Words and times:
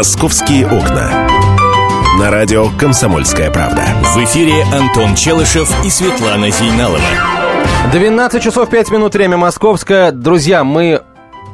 «Московские 0.00 0.66
окна». 0.66 1.28
На 2.18 2.30
радио 2.30 2.70
«Комсомольская 2.78 3.50
правда». 3.50 3.82
В 4.14 4.24
эфире 4.24 4.62
Антон 4.72 5.14
Челышев 5.14 5.70
и 5.84 5.90
Светлана 5.90 6.50
Зейналова. 6.50 7.02
12 7.92 8.42
часов 8.42 8.70
5 8.70 8.92
минут, 8.92 9.12
время 9.12 9.36
московское. 9.36 10.10
Друзья, 10.10 10.64
мы 10.64 11.02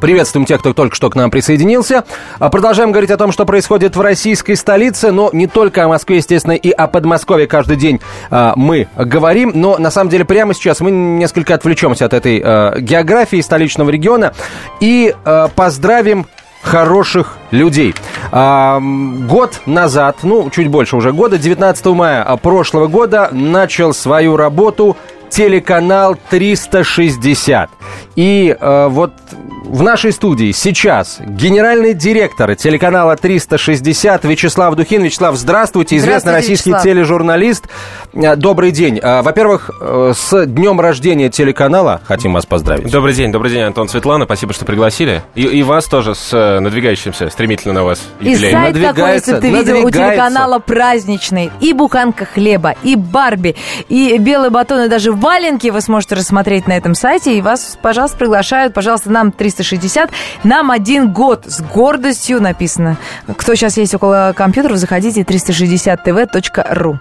Приветствуем 0.01 0.45
тех, 0.45 0.61
кто 0.61 0.75
только 0.75 0.95
что 0.95 1.09
к 1.09 1.15
нам 1.15 1.31
присоединился. 1.31 2.05
А 2.39 2.51
продолжаем 2.51 2.93
говорить 2.93 3.11
о 3.11 3.17
том, 3.17 3.33
что 3.33 3.47
происходит 3.47 3.97
в 3.97 4.01
российской 4.01 4.55
столице, 4.55 5.11
но 5.11 5.31
не 5.33 5.47
только 5.47 5.85
о 5.85 5.89
Москве, 5.89 6.19
естественно, 6.19 6.53
и 6.53 6.71
о 6.71 6.87
Подмосковье 6.87 7.47
каждый 7.47 7.77
день 7.77 8.01
а, 8.31 8.53
мы 8.57 8.89
говорим. 8.95 9.53
Но 9.55 9.79
на 9.79 9.91
самом 9.91 10.11
деле 10.11 10.27
прямо 10.27 10.53
сейчас 10.53 10.81
мы 10.81 10.91
несколько 10.91 11.55
отвлечемся 11.55 12.05
от 12.05 12.13
этой 12.13 12.43
а, 12.45 12.79
географии 12.79 13.41
столичного 13.41 13.89
региона 13.89 14.35
и 14.81 15.15
а, 15.25 15.49
поздравим 15.49 16.27
хороших 16.67 17.39
людей. 17.53 17.95
А, 18.33 18.81
год 18.81 19.61
назад, 19.67 20.19
ну, 20.23 20.51
чуть 20.51 20.69
больше 20.69 20.97
уже 20.97 21.13
года, 21.13 21.39
19 21.39 21.87
мая 21.87 22.37
прошлого 22.37 22.89
года 22.89 23.29
начал 23.33 23.95
свою 23.95 24.37
работу 24.37 24.97
телеканал 25.29 26.17
360. 26.31 27.71
И 28.17 28.57
э, 28.59 28.89
вот 28.89 29.13
в 29.67 29.83
нашей 29.83 30.13
студии 30.13 30.53
сейчас 30.53 31.19
генеральный 31.21 31.93
директор 31.93 32.55
телеканала 32.55 33.17
360 33.17 34.25
Вячеслав 34.25 34.75
Духин. 34.77 35.03
Вячеслав, 35.03 35.35
здравствуйте, 35.37 35.97
известный 35.97 36.31
здравствуйте, 36.31 36.37
российский 36.37 36.71
Вячеслав. 36.71 36.85
тележурналист. 36.85 37.65
Э, 38.15 38.37
добрый 38.37 38.71
день. 38.71 39.01
Э, 39.03 39.23
во-первых, 39.23 39.71
э, 39.81 40.13
с 40.17 40.47
днем 40.47 40.81
рождения 40.81 41.31
телеканала 41.31 42.01
хотим 42.05 42.33
вас 42.33 42.47
поздравить. 42.47 42.91
Добрый 42.91 43.13
день, 43.13 43.33
добрый 43.33 43.51
день, 43.51 43.63
Антон 43.63 43.89
Светлана. 43.89 44.25
Спасибо, 44.25 44.53
что 44.53 44.65
пригласили. 44.65 45.23
И, 45.35 45.43
и 45.43 45.63
вас 45.63 45.87
тоже 45.87 46.15
с 46.15 46.61
надвигающимся, 46.61 47.29
стремительно 47.31 47.75
на 47.75 47.85
вас. 47.85 48.01
И 48.21 48.37
сайт 48.37 48.77
какой, 48.79 49.15
если 49.15 49.41
ты 49.41 49.51
видел, 49.51 49.85
у 49.85 49.91
телеканала 49.91 50.61
праздничный. 50.61 51.51
И 51.61 51.73
буханка 51.73 52.25
хлеба, 52.25 52.77
и 52.85 52.95
Барби, 52.95 53.57
и 53.89 54.17
белые 54.19 54.51
батоны, 54.51 54.89
даже 54.89 55.13
валенки 55.13 55.69
вы 55.69 55.81
сможете 55.81 56.15
рассмотреть 56.15 56.69
на 56.69 56.77
этом 56.77 56.95
сайте. 56.95 57.37
И 57.37 57.41
вас, 57.41 57.77
пожалуйста, 57.83 58.17
приглашают. 58.17 58.73
Пожалуйста, 58.73 59.11
нам 59.11 59.33
300 59.33 59.56
360. 59.57 60.11
Нам 60.45 60.71
один 60.71 61.13
год 61.13 61.45
с 61.47 61.61
гордостью 61.61 62.41
написано. 62.41 62.97
Кто 63.37 63.55
сейчас 63.55 63.77
есть 63.77 63.95
около 63.95 64.33
компьютеров, 64.37 64.77
заходите 64.77 65.23
360tv.ru. 65.23 66.99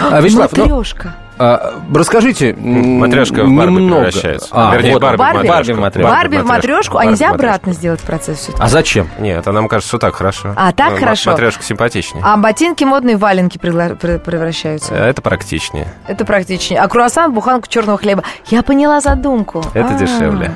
А, 0.00 0.20
Вячеслав, 0.20 0.56
Матрешка. 0.56 1.04
Ну... 1.04 1.29
А, 1.42 1.80
расскажите 1.94 2.52
Матрешка 2.54 3.44
в 3.44 3.50
Барби 3.50 3.72
немного. 3.72 4.04
превращается. 4.04 4.48
А, 4.50 4.74
Вернее, 4.74 4.92
вот. 4.92 5.00
Барби, 5.02 5.16
Барби, 5.16 5.48
Барби, 5.48 5.72
в 5.72 5.80
матрешку. 5.80 6.10
Барби 6.10 6.36
в 6.36 6.44
матрешку. 6.44 6.98
А 6.98 7.06
нельзя 7.06 7.30
обратно 7.30 7.72
сделать 7.72 8.00
процесс 8.00 8.40
все 8.40 8.52
А 8.58 8.68
зачем? 8.68 9.08
Нет, 9.18 9.48
а 9.48 9.52
нам 9.52 9.66
кажется, 9.66 9.88
что 9.88 9.98
так 9.98 10.16
хорошо. 10.16 10.52
А, 10.54 10.72
так 10.72 10.92
ну, 10.92 10.98
хорошо. 10.98 11.30
Матрешка 11.30 11.62
симпатичнее. 11.62 12.22
А 12.26 12.36
ботинки 12.36 12.84
модные 12.84 13.16
валенки 13.16 13.56
превращаются. 13.56 14.94
Это 14.94 15.22
практичнее. 15.22 15.88
Это 16.06 16.26
практичнее. 16.26 16.78
А 16.80 16.88
круассан, 16.88 17.32
буханку 17.32 17.68
черного 17.68 17.96
хлеба. 17.96 18.22
Я 18.48 18.62
поняла 18.62 19.00
задумку. 19.00 19.64
Это 19.72 19.88
А-а-а. 19.88 19.98
дешевле. 19.98 20.52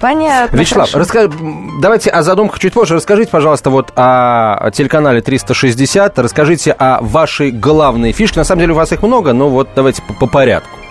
Понятно. 0.00 0.56
Вячеслав, 0.56 0.92
раска... 0.96 1.30
давайте 1.80 2.10
о 2.10 2.22
задумках 2.22 2.58
чуть 2.58 2.72
позже. 2.72 2.94
Расскажите, 2.94 3.30
пожалуйста, 3.30 3.70
вот 3.70 3.92
о 3.94 4.70
телеканале 4.72 5.20
360. 5.20 6.18
Расскажите 6.18 6.72
о 6.72 7.00
вашей 7.00 7.52
главной 7.52 8.10
фишке. 8.10 8.40
На 8.40 8.44
самом 8.44 8.60
деле 8.60 8.72
у 8.72 8.76
вас 8.76 8.90
их 8.92 9.02
много, 9.02 9.32
но 9.32 9.48
вот 9.48 9.68
давайте 9.76 10.02
по, 10.02 10.23
по 10.24 10.30
порядку. 10.30 10.83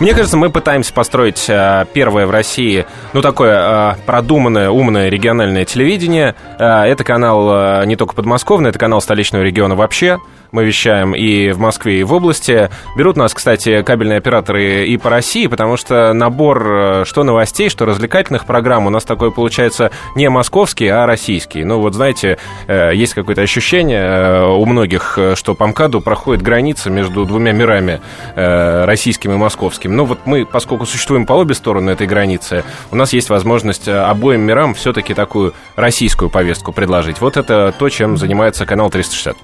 Мне 0.00 0.12
кажется, 0.12 0.36
мы 0.36 0.50
пытаемся 0.50 0.92
построить 0.92 1.44
э, 1.48 1.86
первое 1.92 2.26
в 2.26 2.30
России, 2.30 2.86
ну, 3.12 3.22
такое 3.22 3.92
э, 3.92 3.94
продуманное, 4.06 4.70
умное 4.70 5.08
региональное 5.08 5.64
телевидение. 5.64 6.34
Э, 6.58 6.82
это 6.82 7.04
канал 7.04 7.84
не 7.84 7.96
только 7.96 8.14
подмосковный, 8.14 8.70
это 8.70 8.78
канал 8.78 9.00
столичного 9.00 9.42
региона 9.42 9.74
вообще 9.74 10.18
мы 10.52 10.64
вещаем 10.64 11.16
и 11.16 11.50
в 11.50 11.58
Москве, 11.58 11.98
и 11.98 12.04
в 12.04 12.12
области. 12.12 12.70
Берут 12.96 13.16
нас, 13.16 13.34
кстати, 13.34 13.82
кабельные 13.82 14.18
операторы 14.18 14.86
и 14.86 14.96
по 14.96 15.10
России, 15.10 15.48
потому 15.48 15.76
что 15.76 16.12
набор 16.12 17.04
что 17.06 17.24
новостей, 17.24 17.68
что 17.68 17.84
развлекательных 17.86 18.46
программ 18.46 18.86
у 18.86 18.90
нас 18.90 19.02
такой 19.02 19.32
получается 19.32 19.90
не 20.14 20.28
московский, 20.30 20.86
а 20.86 21.06
российский. 21.06 21.64
Ну 21.64 21.80
вот 21.80 21.94
знаете, 21.94 22.38
есть 22.68 23.14
какое-то 23.14 23.42
ощущение 23.42 24.46
у 24.46 24.64
многих, 24.64 25.18
что 25.34 25.56
по 25.56 25.66
МКАДу 25.66 26.00
проходит 26.00 26.42
граница 26.42 26.88
между 26.88 27.24
двумя 27.24 27.50
мирами, 27.50 28.00
российским 28.36 29.32
и 29.32 29.36
московским. 29.36 29.63
Ну 29.96 30.04
вот 30.04 30.20
мы, 30.24 30.46
поскольку 30.46 30.86
существуем 30.86 31.26
по 31.26 31.34
обе 31.34 31.54
стороны 31.54 31.90
этой 31.90 32.06
границы, 32.06 32.64
у 32.90 32.96
нас 32.96 33.12
есть 33.12 33.30
возможность 33.30 33.88
обоим 33.88 34.42
мирам 34.42 34.74
все-таки 34.74 35.14
такую 35.14 35.54
российскую 35.76 36.30
повестку 36.30 36.72
предложить. 36.72 37.20
Вот 37.20 37.36
это 37.36 37.74
то, 37.78 37.88
чем 37.88 38.16
занимается 38.16 38.66
канал 38.66 38.90
360. 38.90 39.36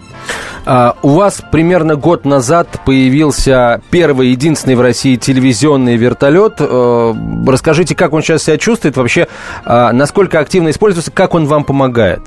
У 1.02 1.08
вас 1.08 1.42
примерно 1.50 1.96
год 1.96 2.24
назад 2.24 2.80
появился 2.84 3.80
первый, 3.90 4.28
единственный 4.28 4.74
в 4.74 4.80
России 4.80 5.16
телевизионный 5.16 5.96
вертолет. 5.96 6.56
Э, 6.58 7.14
расскажите, 7.46 7.94
как 7.94 8.12
он 8.12 8.22
сейчас 8.22 8.44
себя 8.44 8.58
чувствует, 8.58 8.96
вообще, 8.96 9.28
а, 9.64 9.92
насколько 9.92 10.38
активно 10.38 10.70
используется, 10.70 11.10
как 11.10 11.34
он 11.34 11.46
вам 11.46 11.64
помогает? 11.64 12.20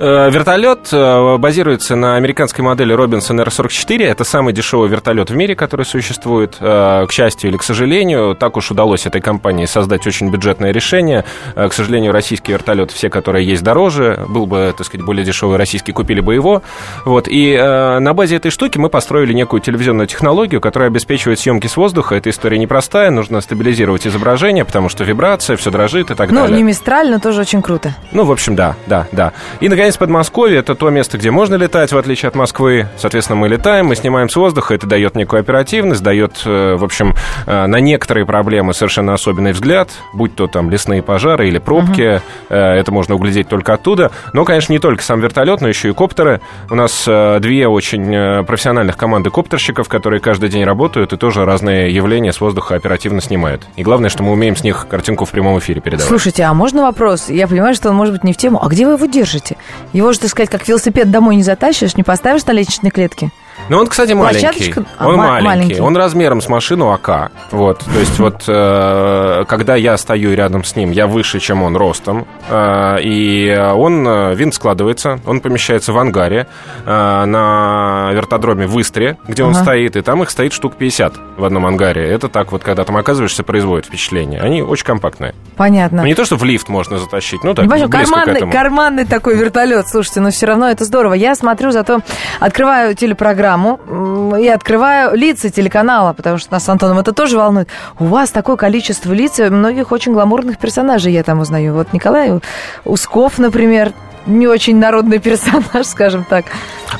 Э, 0.00 0.30
вертолет 0.30 0.90
э, 0.92 1.36
базируется 1.38 1.96
на 1.96 2.14
американской 2.14 2.64
модели 2.64 2.94
Robinson 2.94 3.44
R44. 3.44 4.04
Это 4.04 4.22
самый 4.22 4.52
дешевый 4.52 4.88
вертолет 4.88 5.30
в 5.30 5.34
мире, 5.34 5.56
который 5.56 5.84
существует. 5.84 6.56
Э, 6.60 7.04
к 7.08 7.12
счастью 7.12 7.50
или 7.50 7.56
к 7.56 7.64
сожалению, 7.64 8.36
так 8.36 8.56
уж 8.56 8.70
удалось 8.70 9.06
этой 9.06 9.20
компании 9.20 9.66
создать 9.66 10.06
очень 10.06 10.30
бюджетное 10.30 10.70
решение. 10.70 11.24
К 11.54 11.72
сожалению, 11.72 12.12
российские 12.12 12.56
вертолеты, 12.56 12.94
все, 12.94 13.10
которые 13.10 13.44
есть 13.44 13.64
дороже, 13.64 14.24
был 14.28 14.46
бы, 14.46 14.72
так 14.76 14.86
сказать, 14.86 15.04
более 15.04 15.24
дешевый 15.24 15.56
российский, 15.56 15.92
купили 15.92 16.20
бы 16.20 16.34
его. 16.34 16.62
Вот. 17.04 17.26
И 17.28 17.56
на 17.56 18.14
базе 18.14 18.36
этой 18.36 18.50
штуки 18.50 18.78
мы 18.78 18.88
построили 18.90 19.32
некую 19.32 19.60
телевизионную 19.60 20.06
технологию, 20.06 20.60
которая 20.60 20.90
обеспечивает 20.90 21.40
съемки 21.40 21.66
с 21.66 21.76
воздуха. 21.76 22.14
Эта 22.14 22.30
история 22.30 22.58
непростая, 22.58 23.10
нужно 23.10 23.40
стабилизировать 23.40 24.06
изображение, 24.06 24.64
потому 24.64 24.88
что 24.88 25.04
вибрация, 25.04 25.56
все 25.56 25.70
дрожит 25.70 26.10
и 26.10 26.14
так 26.14 26.30
ну, 26.30 26.40
далее. 26.40 26.50
Ну, 26.50 26.56
не 26.56 26.62
мистраль, 26.62 27.10
но 27.10 27.18
тоже 27.18 27.40
очень 27.40 27.62
круто. 27.62 27.94
Ну, 28.12 28.24
в 28.24 28.32
общем, 28.32 28.54
да, 28.54 28.76
да, 28.86 29.06
да. 29.12 29.32
И, 29.60 29.68
наконец, 29.68 29.87
Подмосковье– 29.96 30.58
это 30.60 30.74
то 30.74 30.90
место, 30.90 31.18
где 31.18 31.30
можно 31.30 31.54
летать, 31.54 31.92
в 31.92 31.98
отличие 31.98 32.28
от 32.28 32.34
Москвы. 32.34 32.88
Соответственно, 32.96 33.38
мы 33.38 33.48
летаем, 33.48 33.86
мы 33.86 33.96
снимаем 33.96 34.28
с 34.28 34.36
воздуха, 34.36 34.74
это 34.74 34.86
дает 34.86 35.14
некую 35.16 35.40
оперативность, 35.40 36.02
дает, 36.02 36.42
э, 36.44 36.76
в 36.76 36.84
общем, 36.84 37.14
э, 37.46 37.66
на 37.66 37.80
некоторые 37.80 38.26
проблемы 38.26 38.74
совершенно 38.74 39.14
особенный 39.14 39.52
взгляд, 39.52 39.90
будь 40.12 40.34
то 40.34 40.46
там 40.46 40.70
лесные 40.70 41.02
пожары 41.02 41.48
или 41.48 41.58
пробки, 41.58 42.20
угу. 42.48 42.54
это 42.54 42.92
можно 42.92 43.14
углядеть 43.14 43.48
только 43.48 43.74
оттуда. 43.74 44.10
Но, 44.32 44.44
конечно, 44.44 44.72
не 44.72 44.78
только 44.78 45.02
сам 45.02 45.20
вертолет, 45.20 45.60
но 45.60 45.68
еще 45.68 45.88
и 45.88 45.92
коптеры. 45.92 46.40
У 46.70 46.74
нас 46.74 47.04
две 47.04 47.68
очень 47.68 48.44
профессиональных 48.44 48.96
команды 48.96 49.30
коптерщиков, 49.30 49.88
которые 49.88 50.20
каждый 50.20 50.48
день 50.48 50.64
работают 50.64 51.12
и 51.12 51.16
тоже 51.16 51.44
разные 51.44 51.94
явления 51.94 52.32
с 52.32 52.40
воздуха 52.40 52.74
оперативно 52.74 53.20
снимают. 53.20 53.66
И 53.76 53.82
главное, 53.82 54.10
что 54.10 54.22
мы 54.22 54.32
умеем 54.32 54.56
с 54.56 54.62
них 54.62 54.86
картинку 54.88 55.24
в 55.24 55.30
прямом 55.30 55.58
эфире 55.58 55.80
передавать. 55.80 56.08
Слушайте, 56.08 56.44
а 56.44 56.54
можно 56.54 56.82
вопрос? 56.82 57.28
Я 57.28 57.46
понимаю, 57.46 57.74
что 57.74 57.90
он 57.90 57.96
может 57.96 58.14
быть 58.14 58.24
не 58.24 58.32
в 58.32 58.36
тему. 58.36 58.62
А 58.62 58.68
где 58.68 58.86
вы 58.86 58.94
его 58.94 59.06
держите? 59.06 59.56
Его 59.92 60.12
же, 60.12 60.20
так 60.20 60.30
сказать, 60.30 60.50
как 60.50 60.66
велосипед 60.68 61.10
домой 61.10 61.36
не 61.36 61.42
затащишь, 61.42 61.96
не 61.96 62.02
поставишь 62.02 62.44
на 62.44 62.52
лестничной 62.52 62.90
клетке? 62.90 63.30
Ну, 63.68 63.78
он, 63.78 63.86
кстати, 63.86 64.12
маленький. 64.12 64.74
А, 64.98 65.08
он 65.08 65.16
ма- 65.16 65.26
маленький. 65.26 65.46
маленький. 65.46 65.80
Он 65.80 65.96
размером 65.96 66.40
с 66.40 66.48
машину 66.48 66.90
АК. 66.90 67.30
Вот. 67.50 67.78
То 67.78 67.98
есть 67.98 68.18
вот 68.18 68.44
э, 68.46 69.44
когда 69.46 69.76
я 69.76 69.96
стою 69.98 70.34
рядом 70.34 70.64
с 70.64 70.76
ним, 70.76 70.90
я 70.90 71.06
выше, 71.06 71.40
чем 71.40 71.62
он 71.62 71.76
ростом. 71.76 72.26
Э, 72.48 72.96
и 73.00 73.54
он, 73.74 74.06
э, 74.06 74.34
винт 74.34 74.54
складывается, 74.54 75.20
он 75.26 75.40
помещается 75.40 75.92
в 75.92 75.98
ангаре 75.98 76.46
э, 76.86 77.24
на 77.24 78.10
вертодроме 78.12 78.66
в 78.66 78.80
Истре, 78.80 79.18
где 79.26 79.42
он 79.42 79.52
ага. 79.52 79.62
стоит. 79.62 79.96
И 79.96 80.00
там 80.02 80.22
их 80.22 80.30
стоит 80.30 80.52
штук 80.52 80.76
50 80.76 81.14
в 81.36 81.44
одном 81.44 81.66
ангаре. 81.66 82.08
Это 82.08 82.28
так 82.28 82.52
вот, 82.52 82.62
когда 82.62 82.84
там 82.84 82.96
оказываешься, 82.96 83.42
производит 83.42 83.86
впечатление. 83.86 84.40
Они 84.40 84.62
очень 84.62 84.84
компактные. 84.84 85.34
Понятно. 85.56 86.02
Ну, 86.02 86.06
не 86.06 86.14
то, 86.14 86.24
что 86.24 86.36
в 86.36 86.44
лифт 86.44 86.68
можно 86.68 86.98
затащить, 86.98 87.44
ну 87.44 87.54
так, 87.54 87.66
не 87.66 87.68
близко 87.68 87.88
карманный. 87.88 88.50
Карманный 88.50 89.04
такой 89.04 89.36
вертолет, 89.36 89.88
слушайте, 89.88 90.20
но 90.20 90.30
все 90.30 90.46
равно 90.46 90.68
это 90.70 90.84
здорово. 90.84 91.14
Я 91.14 91.34
смотрю, 91.34 91.70
зато 91.70 92.00
открываю 92.40 92.94
телепрограмму 92.94 93.57
программу 93.58 94.36
и 94.36 94.48
открываю 94.48 95.16
лица 95.16 95.50
телеканала, 95.50 96.12
потому 96.12 96.38
что 96.38 96.52
нас 96.52 96.68
Антоном 96.68 96.98
это 96.98 97.12
тоже 97.12 97.36
волнует. 97.36 97.68
У 97.98 98.04
вас 98.04 98.30
такое 98.30 98.56
количество 98.56 99.12
лиц, 99.12 99.38
многих 99.38 99.92
очень 99.92 100.12
гламурных 100.12 100.58
персонажей 100.58 101.12
я 101.12 101.22
там 101.22 101.40
узнаю. 101.40 101.74
Вот 101.74 101.92
Николай 101.92 102.40
Усков, 102.84 103.38
например, 103.38 103.92
не 104.26 104.46
очень 104.46 104.76
народный 104.76 105.18
персонаж, 105.18 105.64
скажем 105.86 106.24
так. 106.24 106.46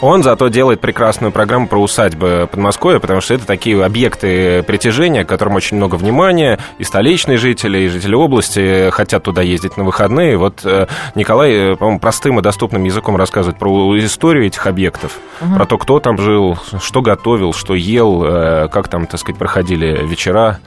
Он 0.01 0.23
зато 0.23 0.49
делает 0.49 0.81
прекрасную 0.81 1.33
программу 1.33 1.67
про 1.67 1.79
усадьбы 1.79 2.49
Подмосковья, 2.51 2.99
потому 2.99 3.21
что 3.21 3.35
это 3.35 3.47
такие 3.47 3.83
объекты 3.85 4.63
притяжения, 4.63 5.25
к 5.25 5.29
которым 5.29 5.55
очень 5.55 5.77
много 5.77 5.97
внимания. 5.97 6.59
И 6.79 6.85
столичные 6.85 7.39
жители, 7.39 7.79
и 7.79 7.89
жители 7.89 8.15
области 8.15 8.91
хотят 8.91 9.23
туда 9.23 9.43
ездить 9.43 9.77
на 9.77 9.85
выходные. 9.85 10.37
Вот 10.37 10.61
э, 10.65 10.87
Николай, 11.15 11.73
э, 11.73 11.77
по-моему, 11.77 12.01
простым 12.01 12.39
и 12.39 12.43
доступным 12.43 12.85
языком 12.85 13.17
рассказывает 13.17 13.59
про 13.59 13.99
историю 13.99 14.47
этих 14.47 14.67
объектов, 14.67 15.19
угу. 15.41 15.55
про 15.55 15.67
то, 15.67 15.79
кто 15.79 16.01
там 16.01 16.19
жил, 16.19 16.59
что 16.81 17.01
готовил, 17.03 17.53
что 17.53 17.75
ел, 17.75 18.23
э, 18.25 18.69
как 18.69 18.89
там, 18.89 19.07
так 19.07 19.19
сказать, 19.21 19.39
проходили 19.39 20.07
вечера. 20.07 20.59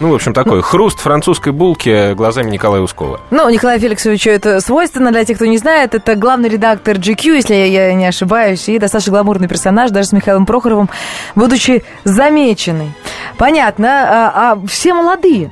Ну, 0.00 0.10
в 0.10 0.14
общем, 0.14 0.32
такой 0.32 0.62
хруст 0.62 0.98
французской 1.00 1.52
булки 1.52 2.14
глазами 2.14 2.50
Николая 2.50 2.80
Ускова. 2.80 3.20
Ну, 3.30 3.50
Николаю 3.50 3.78
Феликсовичу 3.78 4.30
это 4.30 4.60
свойственно. 4.60 5.12
Для 5.12 5.26
тех, 5.26 5.36
кто 5.36 5.44
не 5.44 5.58
знает, 5.58 5.94
это 6.00 6.16
главный 6.16 6.48
редактор 6.48 6.96
GQ, 6.96 7.36
если 7.36 7.54
я 7.54 7.92
не 7.94 8.06
ошибаюсь, 8.06 8.68
и 8.68 8.78
достаточно 8.78 9.12
гламурный 9.12 9.48
персонаж, 9.48 9.90
даже 9.90 10.08
с 10.08 10.12
Михаилом 10.12 10.46
Прохоровым, 10.46 10.88
будучи 11.34 11.84
замеченный. 12.04 12.92
Понятно. 13.38 13.88
А, 13.88 14.52
а 14.52 14.66
все 14.66 14.94
молодые. 14.94 15.50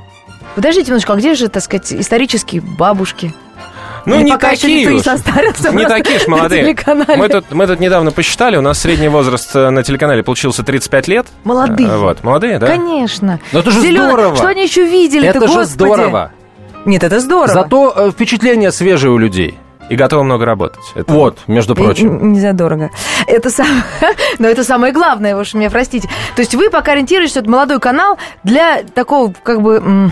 Подождите 0.55 0.87
немножко, 0.87 1.13
а 1.13 1.15
где 1.15 1.35
же, 1.35 1.47
так 1.47 1.63
сказать, 1.63 1.93
исторические 1.93 2.61
бабушки? 2.61 3.33
Ну, 4.05 4.15
Или 4.15 4.23
не 4.23 4.37
такие 4.37 4.89
уж. 4.89 5.05
Не, 5.05 5.75
не 5.75 5.87
такие 5.87 6.17
уж 6.17 6.27
молодые. 6.27 6.75
Мы 7.15 7.29
тут, 7.29 7.45
мы 7.51 7.67
тут 7.67 7.79
недавно 7.79 8.11
посчитали, 8.11 8.57
у 8.57 8.61
нас 8.61 8.79
средний 8.79 9.09
возраст 9.09 9.55
э, 9.55 9.69
на 9.69 9.83
телеканале 9.83 10.23
получился 10.23 10.63
35 10.63 11.07
лет. 11.07 11.27
Молодые. 11.43 11.97
Вот, 11.97 12.23
молодые, 12.23 12.59
да? 12.59 12.67
Конечно. 12.67 13.39
Но 13.51 13.59
это 13.59 13.71
же 13.71 13.81
Зеленый. 13.81 14.07
здорово. 14.07 14.35
Что 14.37 14.47
они 14.47 14.63
еще 14.63 14.85
видели 14.85 15.27
Это 15.27 15.41
же 15.41 15.47
господи. 15.47 15.67
здорово. 15.67 16.31
Нет, 16.85 17.03
это 17.03 17.19
здорово. 17.19 17.53
Зато 17.53 17.93
э, 17.95 18.11
впечатление 18.11 18.71
свежее 18.71 19.11
у 19.11 19.17
людей. 19.17 19.57
И 19.89 19.95
готова 19.95 20.23
много 20.23 20.45
работать. 20.45 20.83
Это 20.95 21.11
вот, 21.11 21.39
между 21.47 21.75
прочим. 21.75 22.31
Не 22.31 22.39
задорого. 22.39 22.91
Это 23.27 23.49
сам... 23.49 23.67
Но 24.39 24.47
это 24.47 24.63
самое 24.63 24.93
главное, 24.93 25.35
вы 25.35 25.41
уж 25.41 25.53
меня 25.53 25.69
простите. 25.69 26.07
То 26.35 26.41
есть 26.41 26.55
вы 26.55 26.69
пока 26.69 26.93
ориентируетесь, 26.93 27.31
что 27.31 27.39
это 27.41 27.49
молодой 27.49 27.79
канал 27.79 28.17
для 28.43 28.83
такого, 28.83 29.33
как 29.43 29.61
бы, 29.61 30.11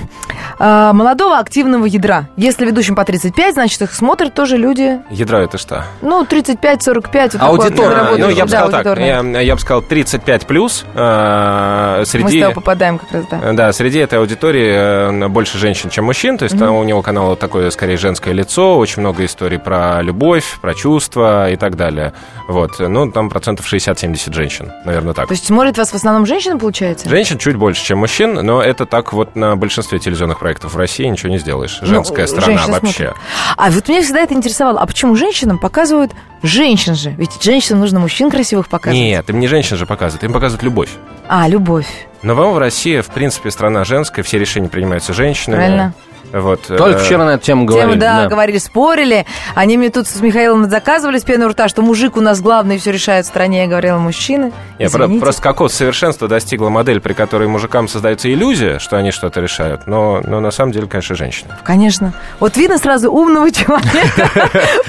а, 0.60 0.94
молодого 0.94 1.38
активного 1.38 1.86
ядра. 1.86 2.30
Если 2.36 2.66
ведущим 2.66 2.96
по 2.96 3.06
35, 3.06 3.54
значит, 3.54 3.82
их 3.82 3.94
смотрят 3.94 4.34
тоже 4.34 4.58
люди... 4.58 5.00
Ядра 5.10 5.44
это 5.44 5.58
что? 5.58 5.86
Ну, 6.02 6.24
35-45. 6.24 7.38
Вот 7.38 7.42
аудитория. 7.42 8.18
Ну, 8.18 8.30
я 8.30 8.44
бы 8.44 8.50
сказал 8.50 8.70
так. 8.70 8.98
Я, 8.98 9.22
я 9.22 9.56
бы 9.56 9.62
сказал 9.62 9.82
35 9.82 10.48
плюс. 10.48 10.86
Э, 10.96 11.97
среди... 12.06 12.24
Мы 12.24 12.32
с 12.32 12.40
тобой 12.40 12.56
попадаем 12.56 12.98
как 13.00 13.12
раз, 13.12 13.26
да. 13.30 13.54
Да, 13.54 13.74
среди 13.74 14.00
этой 14.00 14.20
аудитории 14.20 15.26
э, 15.26 15.28
больше 15.28 15.58
женщин, 15.58 15.90
чем 15.90 16.06
мужчин. 16.06 16.38
То 16.38 16.44
есть 16.44 16.56
mm-hmm. 16.56 16.80
у 16.80 16.84
него 16.84 17.02
канал 17.02 17.36
такое, 17.36 17.70
скорее, 17.72 17.98
женское 17.98 18.34
лицо. 18.34 18.78
Очень 18.78 19.02
много 19.02 19.26
историй 19.26 19.60
про 19.60 20.02
любовь, 20.02 20.58
про 20.62 20.74
чувства 20.74 21.50
и 21.50 21.56
так 21.56 21.76
далее. 21.76 22.14
Вот. 22.48 22.80
Ну, 22.80 23.12
там 23.12 23.30
процентов 23.30 23.72
60-70 23.72 24.34
женщин, 24.34 24.72
наверное, 24.86 25.14
так. 25.14 25.28
То 25.28 25.34
есть 25.34 25.46
смотрят 25.46 25.78
вас 25.78 25.90
в 25.90 25.96
основном 25.96 26.26
женщины, 26.26 26.58
получается? 26.58 27.10
Женщин 27.10 27.38
чуть 27.38 27.56
больше, 27.56 27.84
чем 27.84 28.00
мужчин, 28.00 28.34
но 28.34 28.62
это 28.62 28.86
так 28.86 29.14
вот 29.14 29.36
на 29.36 29.56
большинстве 29.56 30.00
телевизионных 30.00 30.40
проектов 30.40 30.74
в 30.74 30.78
России 30.78 31.06
ничего 31.06 31.30
не 31.30 31.40
сделаешь. 31.40 31.80
Ну, 31.82 31.88
Женская 31.88 32.28
ну, 32.28 32.28
страна 32.28 32.68
вообще. 32.68 32.94
Смотрят. 32.94 33.16
А 33.58 33.70
вот 33.70 33.88
меня 33.88 34.02
всегда 34.02 34.22
это 34.22 34.34
интересовало. 34.34 34.80
А 34.80 34.86
почему 34.86 35.16
женщинам 35.16 35.58
показывают 35.58 36.12
женщин 36.44 36.96
же? 36.96 37.12
Ведь 37.12 37.42
женщинам 37.42 37.82
нужно 37.82 38.00
мужчин 38.00 38.30
красивых 38.30 38.68
показывать. 38.68 38.98
Нет, 39.00 39.30
им 39.30 39.40
не 39.40 39.48
женщин 39.48 39.78
же 39.78 39.86
показывают, 39.86 40.24
им 40.24 40.34
показывают 40.34 40.64
любовь. 40.64 40.90
А, 41.28 41.48
любовь. 41.48 41.87
Но, 42.24 42.36
по-моему, 42.36 42.60
Россия, 42.60 43.02
в 43.02 43.10
принципе, 43.10 43.52
страна 43.52 43.84
женская, 43.84 44.24
все 44.24 44.40
решения 44.40 44.70
принимаются 44.70 45.14
женщинами. 45.14 45.60
Правильно. 45.60 45.94
Вот, 46.34 46.64
Только 46.68 47.00
э, 47.00 47.04
вчера 47.04 47.26
на 47.26 47.32
эту 47.32 47.46
тему 47.46 47.66
говорили. 47.66 47.92
Тему, 47.92 48.02
да, 48.02 48.24
да, 48.24 48.28
говорили, 48.28 48.58
спорили. 48.58 49.26
Они 49.56 49.78
мне 49.78 49.90
тут 49.90 50.08
с 50.08 50.20
Михаилом 50.20 50.70
заказывали 50.70 51.18
с 51.18 51.24
пены 51.24 51.48
рта, 51.48 51.68
что 51.68 51.82
мужик 51.82 52.18
у 52.18 52.22
нас 52.22 52.42
главный, 52.42 52.78
все 52.78 52.92
решает 52.92 53.26
в 53.26 53.30
стране, 53.30 53.62
я 53.62 53.68
говорила, 53.68 53.98
мужчины. 53.98 54.52
Я 54.78 54.90
про, 54.90 55.08
просто 55.08 55.42
какого 55.42 55.70
совершенства 55.70 56.28
достигла 56.28 56.70
модель, 56.70 57.00
при 57.00 57.14
которой 57.14 57.48
мужикам 57.48 57.88
создается 57.88 58.32
иллюзия, 58.32 58.80
что 58.80 58.98
они 58.98 59.12
что-то 59.12 59.40
решают, 59.40 59.88
но, 59.88 60.22
но 60.26 60.40
на 60.40 60.52
самом 60.52 60.72
деле, 60.72 60.88
конечно, 60.88 61.16
женщины. 61.16 61.52
Конечно. 61.64 62.14
Вот 62.40 62.58
видно 62.58 62.78
сразу 62.78 63.12
умного 63.12 63.50
человека, 63.52 64.30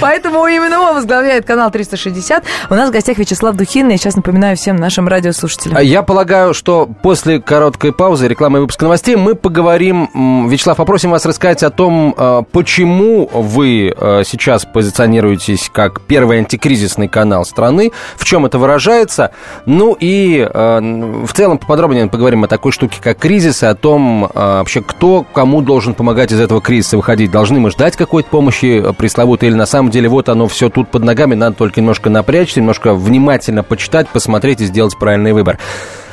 поэтому 0.00 0.46
именно 0.46 0.80
он 0.80 0.96
возглавляет 0.96 1.46
канал 1.46 1.70
360. 1.70 2.44
У 2.70 2.74
нас 2.74 2.88
в 2.88 2.92
гостях 2.92 3.16
Вячеслав 3.18 3.54
Духин, 3.54 3.88
я 3.88 3.96
сейчас 3.96 4.16
напоминаю 4.16 4.56
всем 4.56 4.76
нашим 4.76 5.06
радиослушателям. 5.06 5.76
А 5.76 5.82
я 5.82 6.02
полагаю, 6.02 6.52
что 6.52 6.86
после 6.86 7.40
короткой 7.40 7.92
паузы, 7.92 8.26
рекламы 8.26 8.58
и 8.58 8.60
выпуска 8.62 8.84
новостей, 8.84 9.16
мы 9.16 9.34
поговорим, 9.34 10.48
Вячеслав, 10.48 10.76
попросим 10.76 11.10
вас 11.10 11.24
рассказать 11.28 11.62
о 11.62 11.70
том, 11.70 12.14
э, 12.16 12.42
почему 12.50 13.28
вы 13.32 13.94
э, 13.96 14.22
сейчас 14.24 14.64
позиционируетесь 14.64 15.70
как 15.72 16.00
первый 16.02 16.38
антикризисный 16.38 17.08
канал 17.08 17.44
страны, 17.44 17.92
в 18.16 18.24
чем 18.24 18.46
это 18.46 18.58
выражается. 18.58 19.30
Ну 19.66 19.96
и 19.98 20.38
э, 20.38 20.80
в 21.24 21.32
целом 21.32 21.58
поподробнее 21.58 22.08
поговорим 22.08 22.44
о 22.44 22.48
такой 22.48 22.72
штуке, 22.72 22.98
как 23.00 23.18
кризис, 23.18 23.62
и 23.62 23.66
о 23.66 23.74
том, 23.74 24.30
вообще, 24.34 24.82
кто 24.82 25.24
кому 25.32 25.62
должен 25.62 25.94
помогать 25.94 26.32
из 26.32 26.40
этого 26.40 26.60
кризиса 26.60 26.96
выходить. 26.96 27.30
Должны 27.30 27.60
мы 27.60 27.70
ждать 27.70 27.96
какой-то 27.96 28.28
помощи 28.28 28.84
пресловутой, 28.96 29.50
или 29.50 29.56
на 29.56 29.66
самом 29.66 29.90
деле 29.90 30.08
вот 30.08 30.28
оно 30.28 30.48
все 30.48 30.68
тут 30.70 30.90
под 30.90 31.04
ногами, 31.04 31.34
надо 31.34 31.56
только 31.56 31.80
немножко 31.80 32.10
напрячься, 32.10 32.60
немножко 32.60 32.94
внимательно 32.94 33.62
почитать, 33.62 34.08
посмотреть 34.08 34.60
и 34.60 34.66
сделать 34.66 34.98
правильный 34.98 35.32
выбор. 35.32 35.58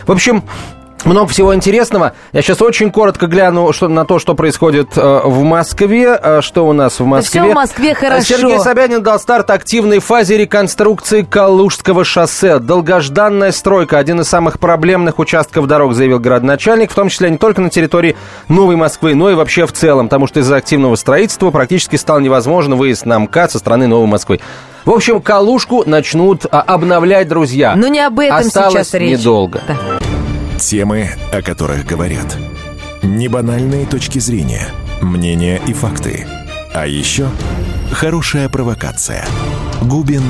В 0.06 0.12
общем, 0.12 0.44
много 1.06 1.28
всего 1.28 1.54
интересного. 1.54 2.13
Я 2.34 2.42
сейчас 2.42 2.62
очень 2.62 2.92
коротко 2.92 3.28
гляну 3.28 3.72
что, 3.74 3.88
на 3.88 4.06
то, 4.06 4.19
что 4.19 4.36
происходит 4.36 4.98
э, 4.98 5.22
в 5.24 5.44
Москве. 5.44 6.19
Э, 6.22 6.42
что 6.42 6.68
у 6.68 6.74
нас 6.74 7.00
в 7.00 7.06
Москве? 7.06 7.42
все 7.42 7.52
в 7.52 7.54
Москве 7.54 7.92
э, 7.92 7.96
хорошо. 7.96 8.24
Сергей 8.24 8.60
Собянин 8.60 9.04
дал 9.04 9.19
старт 9.19 9.50
активной 9.50 10.00
фазе 10.00 10.38
реконструкции 10.38 11.22
Калужского 11.22 12.04
шоссе. 12.04 12.60
Долгожданная 12.60 13.52
стройка. 13.52 13.98
Один 13.98 14.22
из 14.22 14.28
самых 14.28 14.60
проблемных 14.60 15.19
участков 15.19 15.68
дорог, 15.68 15.94
заявил 15.94 16.19
городначальник. 16.19 16.92
В 16.92 16.96
том 16.96 17.10
числе 17.10 17.30
не 17.30 17.38
только 17.38 17.62
на 17.62 17.69
территории 17.69 18.16
Новой 18.48 18.75
Москвы, 18.75 19.16
но 19.16 19.30
и 19.30 19.36
вообще 19.36 19.66
в 19.66 19.72
целом. 19.72 20.07
Потому 20.07 20.28
что 20.28 20.40
из-за 20.40 20.57
активного 20.57 20.96
строительства 20.96 21.52
практически 21.52 21.96
стал 21.96 22.19
невозможен 22.19 22.75
выезд 22.75 23.06
на 23.06 23.19
МКАД 23.19 23.52
со 23.52 23.60
стороны 23.60 23.88
Новой 23.88 24.07
Москвы. 24.07 24.40
В 24.86 24.92
общем, 24.92 25.19
Калужку 25.19 25.84
начнут 25.86 26.46
а, 26.50 26.62
обновлять 26.62 27.28
друзья. 27.28 27.75
Но 27.75 27.88
не 27.88 28.00
об 28.00 28.19
этом 28.19 28.38
Осталось 28.38 28.74
сейчас 28.74 28.94
речь. 28.94 29.19
недолго. 29.19 29.62
Да. 29.68 29.94
Темы, 30.57 31.10
о 31.31 31.42
которых 31.42 31.86
говорят. 31.86 32.38
Небанальные 33.04 33.86
точки 33.86 34.19
зрения, 34.19 34.68
мнения 35.02 35.62
и 35.68 35.74
факты. 35.74 36.25
А 36.74 36.88
еще 36.88 37.28
хорошая 37.92 38.50
провокация. 38.50 39.25
Губин 39.81 40.24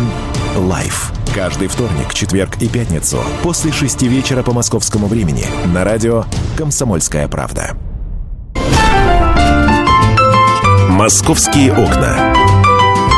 Live. 0.56 1.12
Каждый 1.34 1.68
вторник, 1.68 2.14
четверг 2.14 2.58
и 2.60 2.68
пятницу 2.68 3.24
после 3.44 3.72
шести 3.72 4.08
вечера 4.08 4.42
по 4.42 4.52
московскому 4.52 5.08
времени 5.08 5.46
на 5.74 5.84
радио 5.84 6.26
«Комсомольская 6.58 7.28
правда». 7.28 7.78
«Московские 10.90 11.74
окна». 11.74 12.34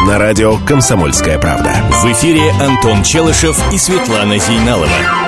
На 0.08 0.18
радио 0.18 0.58
«Комсомольская 0.66 1.40
правда». 1.40 1.76
В 1.90 2.06
эфире 2.12 2.52
Антон 2.62 3.04
Челышев 3.04 3.58
и 3.72 3.78
Светлана 3.78 4.38
Зейналова. 4.40 5.27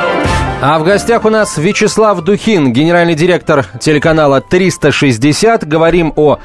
А 0.62 0.78
в 0.78 0.84
гостях 0.84 1.24
у 1.24 1.30
нас 1.30 1.58
Вячеслав 1.58 2.20
Духин, 2.20 2.74
генеральный 2.74 3.16
директор 3.16 3.66
телеканала 3.80 4.42
360. 4.42 5.66
Говорим 5.66 6.12
о 6.18 6.40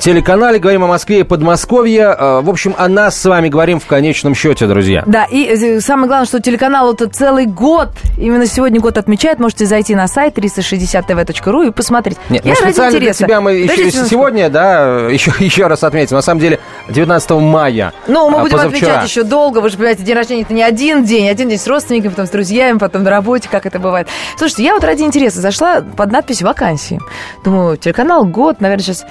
телеканале, 0.00 0.58
говорим 0.58 0.84
о 0.84 0.86
Москве 0.86 1.20
и 1.20 1.22
Подмосковье. 1.22 2.16
Э, 2.18 2.40
в 2.40 2.48
общем, 2.48 2.74
о 2.78 2.88
нас 2.88 3.20
с 3.20 3.26
вами 3.26 3.50
говорим 3.50 3.78
в 3.78 3.84
конечном 3.84 4.34
счете, 4.34 4.66
друзья. 4.66 5.02
Да, 5.04 5.26
и 5.26 5.44
э, 5.44 5.80
самое 5.80 6.08
главное, 6.08 6.26
что 6.26 6.40
телеканал 6.40 6.94
это 6.94 7.10
целый 7.10 7.44
год, 7.44 7.90
именно 8.16 8.46
сегодня 8.46 8.80
год 8.80 8.96
отмечает. 8.96 9.38
Можете 9.38 9.66
зайти 9.66 9.94
на 9.94 10.08
сайт 10.08 10.38
360tv.ru 10.38 11.68
и 11.68 11.70
посмотреть. 11.70 12.16
Нет, 12.30 12.46
Я 12.46 12.54
ну, 12.54 12.70
специально 12.70 12.98
для 12.98 13.12
тебя 13.12 13.42
мы 13.42 13.52
еще 13.52 13.90
сегодня, 13.90 14.48
да, 14.48 15.08
еще, 15.10 15.30
еще 15.40 15.66
раз 15.66 15.84
отметим. 15.84 16.16
На 16.16 16.22
самом 16.22 16.40
деле, 16.40 16.58
19 16.88 17.30
мая. 17.30 17.92
Ну, 18.06 18.30
мы 18.30 18.40
будем 18.40 18.56
позавчера. 18.56 18.88
отмечать 18.88 19.08
еще 19.08 19.22
долго. 19.22 19.58
Вы 19.58 19.70
же 19.70 19.76
понимаете, 19.76 20.02
день 20.02 20.14
рождения 20.14 20.42
это 20.42 20.54
не 20.54 20.62
один 20.62 21.04
день. 21.04 21.28
Один 21.28 21.48
день 21.48 21.58
с 21.58 21.66
родственниками, 21.66 22.10
потом 22.10 22.26
с 22.26 22.30
друзьями, 22.30 22.78
потом 22.78 23.02
на 23.02 23.10
работе 23.10 23.48
как 23.50 23.66
это 23.66 23.78
бывает. 23.78 24.08
Слушайте, 24.36 24.64
я 24.64 24.74
вот 24.74 24.84
ради 24.84 25.02
интереса 25.02 25.40
зашла 25.40 25.80
под 25.80 26.10
надпись 26.12 26.42
«Вакансии». 26.42 27.00
Думаю, 27.44 27.76
телеканал 27.76 28.24
«Год», 28.24 28.60
наверное, 28.60 28.84
сейчас... 28.84 29.04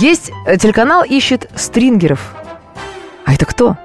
Есть 0.00 0.30
э, 0.46 0.58
телеканал 0.58 1.02
ищет 1.02 1.48
стрингеров. 1.54 2.34
А 3.24 3.32
это 3.32 3.46
кто? 3.46 3.76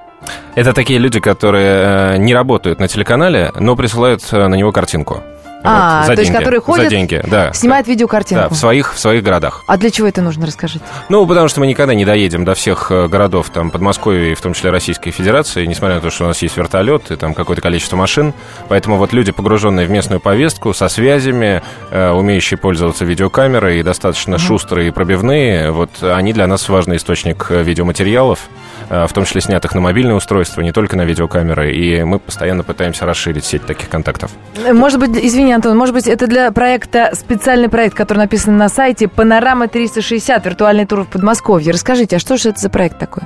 Это 0.55 0.73
такие 0.73 0.99
люди, 0.99 1.19
которые 1.19 2.15
э, 2.15 2.17
не 2.17 2.33
работают 2.33 2.79
на 2.79 2.87
телеканале, 2.87 3.51
но 3.55 3.75
присылают 3.75 4.21
э, 4.31 4.47
на 4.47 4.55
него 4.55 4.71
картинку. 4.71 5.23
А, 5.63 5.99
вот, 5.99 6.07
за 6.07 6.11
то 6.11 6.15
деньги, 6.17 6.27
есть 6.29 6.37
которые 6.37 6.61
ходят, 6.61 6.85
за 6.85 6.89
деньги, 6.89 7.21
да. 7.25 7.53
снимают 7.53 7.87
видеокартинку. 7.87 8.43
Да, 8.43 8.49
в 8.49 8.57
своих, 8.57 8.93
в 8.93 8.99
своих 8.99 9.23
городах. 9.23 9.63
А 9.67 9.77
для 9.77 9.89
чего 9.89 10.07
это 10.07 10.21
нужно, 10.21 10.45
расскажите? 10.45 10.83
Ну, 11.09 11.25
потому 11.25 11.47
что 11.47 11.61
мы 11.61 11.67
никогда 11.67 11.93
не 11.93 12.05
доедем 12.05 12.45
до 12.45 12.53
всех 12.53 12.91
э, 12.91 13.07
городов, 13.07 13.49
там, 13.49 13.71
Подмосковья 13.71 14.31
и 14.31 14.33
в 14.35 14.41
том 14.41 14.53
числе 14.53 14.71
Российской 14.71 15.11
Федерации, 15.11 15.65
несмотря 15.65 15.95
на 15.95 16.01
то, 16.01 16.09
что 16.09 16.25
у 16.25 16.27
нас 16.27 16.41
есть 16.41 16.57
вертолет 16.57 17.11
и 17.11 17.15
там 17.15 17.33
какое-то 17.33 17.61
количество 17.61 17.95
машин. 17.95 18.33
Поэтому 18.67 18.97
вот 18.97 19.13
люди, 19.13 19.31
погруженные 19.31 19.87
в 19.87 19.89
местную 19.89 20.19
повестку, 20.19 20.73
со 20.73 20.89
связями, 20.89 21.61
э, 21.91 22.09
умеющие 22.09 22.57
пользоваться 22.57 23.05
видеокамерой 23.05 23.79
и 23.79 23.83
достаточно 23.83 24.35
mm-hmm. 24.35 24.39
шустрые 24.39 24.87
и 24.89 24.91
пробивные, 24.91 25.71
вот 25.71 26.03
они 26.03 26.33
для 26.33 26.47
нас 26.47 26.67
важный 26.69 26.97
источник 26.97 27.47
э, 27.49 27.63
видеоматериалов. 27.63 28.39
В 28.89 29.09
том 29.13 29.25
числе 29.25 29.41
снятых 29.41 29.75
на 29.75 29.81
мобильное 29.81 30.15
устройство, 30.15 30.61
не 30.61 30.71
только 30.71 30.95
на 30.95 31.03
видеокамеры, 31.03 31.73
и 31.73 32.03
мы 32.03 32.19
постоянно 32.19 32.63
пытаемся 32.63 33.05
расширить 33.05 33.45
сеть 33.45 33.65
таких 33.65 33.89
контактов. 33.89 34.31
Может 34.71 34.99
быть, 34.99 35.11
извини, 35.11 35.53
Антон, 35.53 35.77
может 35.77 35.93
быть, 35.93 36.07
это 36.07 36.27
для 36.27 36.51
проекта, 36.51 37.11
специальный 37.13 37.69
проект, 37.69 37.95
который 37.95 38.19
написан 38.19 38.57
на 38.57 38.69
сайте 38.69 39.07
«Панорама 39.07 39.67
360. 39.67 40.45
Виртуальный 40.45 40.85
тур 40.85 41.03
в 41.03 41.07
Подмосковье». 41.07 41.73
Расскажите, 41.73 42.17
а 42.17 42.19
что 42.19 42.37
же 42.37 42.49
это 42.49 42.59
за 42.59 42.69
проект 42.69 42.99
такой? 42.99 43.23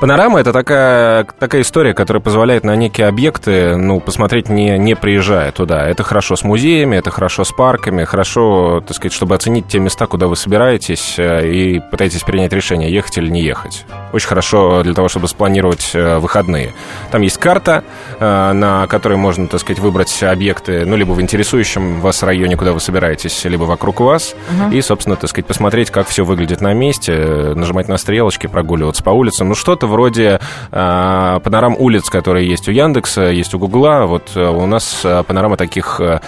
Панорама— 0.00 0.40
это 0.40 0.52
такая, 0.52 1.24
такая 1.38 1.62
история, 1.62 1.94
которая 1.94 2.22
позволяет 2.22 2.64
на 2.64 2.76
некие 2.76 3.06
объекты, 3.06 3.76
ну, 3.76 4.00
посмотреть 4.00 4.48
не, 4.48 4.78
не 4.78 4.96
приезжая 4.96 5.52
туда. 5.52 5.86
Это 5.86 6.02
хорошо 6.02 6.36
с 6.36 6.44
музеями, 6.44 6.96
это 6.96 7.10
хорошо 7.10 7.44
с 7.44 7.52
парками, 7.52 8.04
хорошо, 8.04 8.82
так 8.86 8.96
сказать, 8.96 9.12
чтобы 9.12 9.34
оценить 9.34 9.68
те 9.68 9.78
места, 9.78 10.06
куда 10.06 10.26
вы 10.26 10.36
собираетесь 10.36 11.16
э, 11.18 11.48
и 11.48 11.80
пытаетесь 11.80 12.22
принять 12.22 12.52
решение, 12.52 12.92
ехать 12.92 13.18
или 13.18 13.28
не 13.28 13.42
ехать. 13.42 13.84
Очень 14.12 14.28
хорошо 14.28 14.82
для 14.82 14.89
того, 14.94 15.08
чтобы 15.08 15.28
спланировать 15.28 15.90
э, 15.94 16.18
выходные. 16.18 16.72
Там 17.10 17.22
есть 17.22 17.38
карта, 17.38 17.84
э, 18.18 18.52
на 18.52 18.86
которой 18.86 19.16
можно, 19.16 19.46
так 19.46 19.60
сказать, 19.60 19.80
выбрать 19.80 20.22
объекты, 20.22 20.84
ну, 20.86 20.96
либо 20.96 21.12
в 21.12 21.20
интересующем 21.20 22.00
вас 22.00 22.22
районе, 22.22 22.56
куда 22.56 22.72
вы 22.72 22.80
собираетесь, 22.80 23.44
либо 23.44 23.64
вокруг 23.64 24.00
вас, 24.00 24.34
угу. 24.50 24.72
и, 24.72 24.80
собственно, 24.80 25.16
так 25.16 25.30
сказать, 25.30 25.46
посмотреть, 25.46 25.90
как 25.90 26.08
все 26.08 26.24
выглядит 26.24 26.60
на 26.60 26.72
месте, 26.72 27.52
нажимать 27.54 27.88
на 27.88 27.96
стрелочки, 27.96 28.46
прогуливаться 28.46 29.02
по 29.02 29.10
улицам. 29.10 29.48
Ну, 29.48 29.54
что-то 29.54 29.86
вроде 29.86 30.40
э, 30.70 31.40
панорам 31.42 31.76
улиц, 31.78 32.10
которые 32.10 32.48
есть 32.48 32.68
у 32.68 32.72
Яндекса, 32.72 33.22
есть 33.22 33.54
у 33.54 33.58
Гугла. 33.58 34.06
Вот 34.06 34.32
э, 34.34 34.48
у 34.48 34.66
нас 34.66 35.00
э, 35.04 35.22
панорама 35.26 35.56
таких 35.56 36.00
э, 36.00 36.20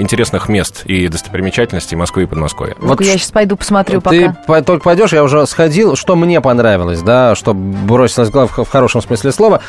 интересных 0.00 0.48
мест 0.48 0.82
и 0.84 1.08
достопримечательностей 1.08 1.96
Москвы 1.96 2.24
и 2.24 2.26
Подмосковья. 2.26 2.74
Вот 2.80 3.00
я 3.00 3.18
сейчас 3.18 3.30
пойду 3.30 3.56
посмотрю 3.56 4.00
ты 4.00 4.32
пока. 4.46 4.60
Ты 4.60 4.64
только 4.64 4.84
пойдешь, 4.84 5.12
я 5.12 5.22
уже 5.22 5.46
сходил. 5.46 5.96
Что 5.96 6.16
мне 6.16 6.40
понравилось, 6.40 7.02
да, 7.02 7.34
что 7.34 7.54
бросилось 7.68 8.28
в 8.28 8.32
глаз 8.32 8.50
в 8.50 8.68
хорошем 8.68 9.02
смысле 9.02 9.32
слова. 9.32 9.60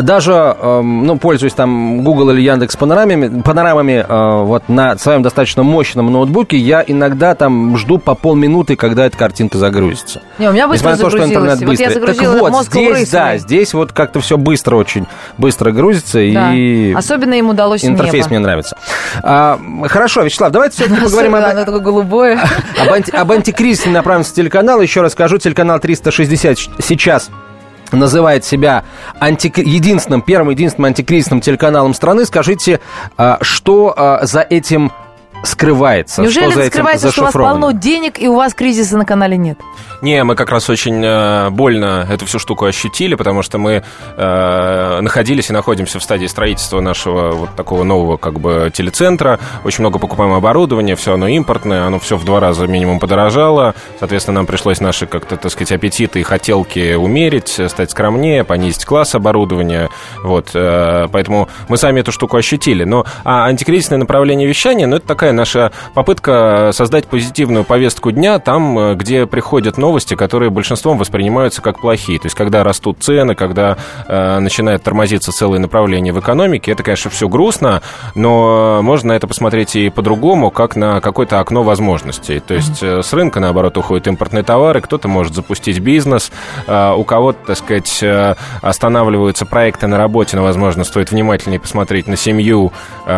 Даже, 0.00 0.32
э, 0.32 0.80
ну, 0.80 1.18
пользуясь 1.18 1.54
там 1.54 2.02
Google 2.04 2.30
или 2.30 2.40
Яндекс 2.40 2.76
панорамами, 2.76 3.42
панорамами 3.42 4.04
э, 4.08 4.42
вот 4.44 4.68
на 4.68 4.96
своем 4.98 5.22
достаточно 5.22 5.62
мощном 5.62 6.12
ноутбуке, 6.12 6.56
я 6.56 6.84
иногда 6.86 7.34
там 7.34 7.76
жду 7.76 7.98
по 7.98 8.14
полминуты, 8.14 8.76
когда 8.76 9.06
эта 9.06 9.16
картинка 9.16 9.58
загрузится. 9.58 10.22
Не, 10.38 10.48
у 10.48 10.52
меня 10.52 10.68
быстро 10.68 10.90
Несмотря 10.90 11.04
на 11.04 11.10
то, 11.10 11.16
что 11.16 11.28
интернет 11.28 11.64
быстрый. 11.64 11.98
Вот 11.98 12.06
так 12.06 12.50
вот, 12.52 12.66
здесь, 12.66 13.10
да, 13.10 13.38
здесь 13.38 13.74
вот 13.74 13.92
как-то 13.92 14.20
все 14.20 14.36
быстро 14.36 14.76
очень 14.76 15.06
быстро 15.36 15.72
грузится. 15.72 16.18
Да. 16.32 16.54
И 16.54 16.92
Особенно 16.92 17.34
им 17.34 17.50
удалось 17.50 17.84
Интерфейс 17.84 18.26
небо. 18.26 18.28
мне 18.28 18.38
нравится. 18.40 18.76
А, 19.22 19.58
хорошо, 19.84 20.22
Вячеслав, 20.22 20.52
давайте 20.52 20.76
все-таки 20.76 21.00
поговорим 21.00 21.34
об... 21.34 21.44
Оно 21.44 21.64
такое 21.64 21.80
голубое. 21.80 22.40
Об, 22.80 22.92
анти... 22.92 23.10
об 23.10 23.32
антикризисной 23.32 23.94
направленности 23.94 24.36
телеканала. 24.36 24.80
Еще 24.80 25.00
раз 25.00 25.12
скажу, 25.12 25.38
телеканал 25.38 25.78
360 25.78 26.58
сейчас 26.82 27.30
называет 27.96 28.44
себя 28.44 28.84
анти... 29.20 29.52
единственным, 29.56 30.22
первым 30.22 30.50
единственным 30.50 30.86
антикризисным 30.86 31.40
телеканалом 31.40 31.94
страны. 31.94 32.24
Скажите, 32.24 32.80
а, 33.16 33.38
что 33.40 33.94
а, 33.96 34.26
за 34.26 34.40
этим 34.40 34.92
скрывается? 35.42 36.22
Неужели 36.22 36.50
что 36.50 36.62
за 36.62 36.66
скрывается, 36.68 37.10
что 37.10 37.22
у 37.22 37.24
вас 37.24 37.32
полно 37.34 37.72
денег 37.72 38.18
и 38.18 38.28
у 38.28 38.34
вас 38.34 38.54
кризиса 38.54 38.96
на 38.96 39.04
канале 39.04 39.36
нет? 39.36 39.58
Не, 40.00 40.22
мы 40.22 40.36
как 40.36 40.50
раз 40.50 40.70
очень 40.70 41.02
э, 41.04 41.50
больно 41.50 42.06
эту 42.08 42.26
всю 42.26 42.38
штуку 42.38 42.66
ощутили, 42.66 43.16
потому 43.16 43.42
что 43.42 43.58
мы 43.58 43.82
э, 44.16 45.00
находились 45.00 45.50
и 45.50 45.52
находимся 45.52 45.98
в 45.98 46.02
стадии 46.02 46.26
строительства 46.26 46.80
нашего 46.80 47.32
вот 47.32 47.56
такого 47.56 47.82
нового 47.82 48.16
как 48.16 48.38
бы 48.38 48.70
телецентра. 48.72 49.40
Очень 49.64 49.82
много 49.82 49.98
покупаем 49.98 50.32
оборудования, 50.32 50.94
все 50.94 51.14
оно 51.14 51.26
импортное, 51.26 51.84
оно 51.84 51.98
все 51.98 52.16
в 52.16 52.24
два 52.24 52.38
раза 52.38 52.66
минимум 52.66 53.00
подорожало. 53.00 53.74
Соответственно, 53.98 54.36
нам 54.36 54.46
пришлось 54.46 54.80
наши, 54.80 55.06
как-то, 55.06 55.36
так 55.36 55.50
сказать, 55.50 55.72
аппетиты 55.72 56.20
и 56.20 56.22
хотелки 56.22 56.94
умерить, 56.94 57.60
стать 57.68 57.90
скромнее, 57.90 58.44
понизить 58.44 58.84
класс 58.84 59.16
оборудования. 59.16 59.88
Вот, 60.22 60.50
э, 60.54 61.08
поэтому 61.10 61.48
мы 61.68 61.76
сами 61.76 62.00
эту 62.00 62.12
штуку 62.12 62.36
ощутили. 62.36 62.84
Но 62.84 63.04
а 63.24 63.46
антикризисное 63.46 63.98
направление 63.98 64.46
вещания, 64.46 64.86
ну, 64.86 64.96
это 64.96 65.06
такая 65.06 65.27
наша 65.32 65.72
попытка 65.94 66.70
создать 66.72 67.06
позитивную 67.06 67.64
повестку 67.64 68.10
дня 68.10 68.38
там, 68.38 68.78
э, 68.78 68.94
где 68.94 69.26
приходят 69.26 69.78
новости, 69.78 70.14
которые 70.14 70.50
большинством 70.50 70.98
воспринимаются 70.98 71.62
как 71.62 71.80
плохие. 71.80 72.18
То 72.18 72.26
есть, 72.26 72.36
когда 72.36 72.64
растут 72.64 72.98
цены, 73.00 73.34
когда 73.34 73.76
э, 74.06 74.38
начинает 74.38 74.82
тормозиться 74.82 75.32
целое 75.32 75.58
направление 75.58 76.12
в 76.12 76.20
экономике, 76.20 76.72
это, 76.72 76.82
конечно, 76.82 77.10
все 77.10 77.28
грустно, 77.28 77.82
но 78.14 78.80
можно 78.82 79.08
на 79.08 79.12
это 79.12 79.26
посмотреть 79.26 79.76
и 79.76 79.90
по-другому, 79.90 80.50
как 80.50 80.76
на 80.76 81.00
какое-то 81.00 81.40
окно 81.40 81.62
возможностей. 81.62 82.40
То 82.40 82.54
есть, 82.54 82.82
э, 82.82 83.02
с 83.02 83.12
рынка, 83.12 83.40
наоборот, 83.40 83.76
уходят 83.76 84.06
импортные 84.06 84.42
товары, 84.42 84.80
кто-то 84.80 85.08
может 85.08 85.34
запустить 85.34 85.80
бизнес, 85.80 86.30
э, 86.66 86.92
у 86.92 87.04
кого-то, 87.04 87.38
так 87.48 87.56
сказать, 87.56 88.02
э, 88.02 88.34
останавливаются 88.60 89.46
проекты 89.46 89.86
на 89.86 89.98
работе, 89.98 90.36
но, 90.36 90.42
возможно, 90.42 90.84
стоит 90.84 91.10
внимательнее 91.10 91.60
посмотреть 91.60 92.06
на 92.06 92.16
семью, 92.16 92.72
э, 93.06 93.12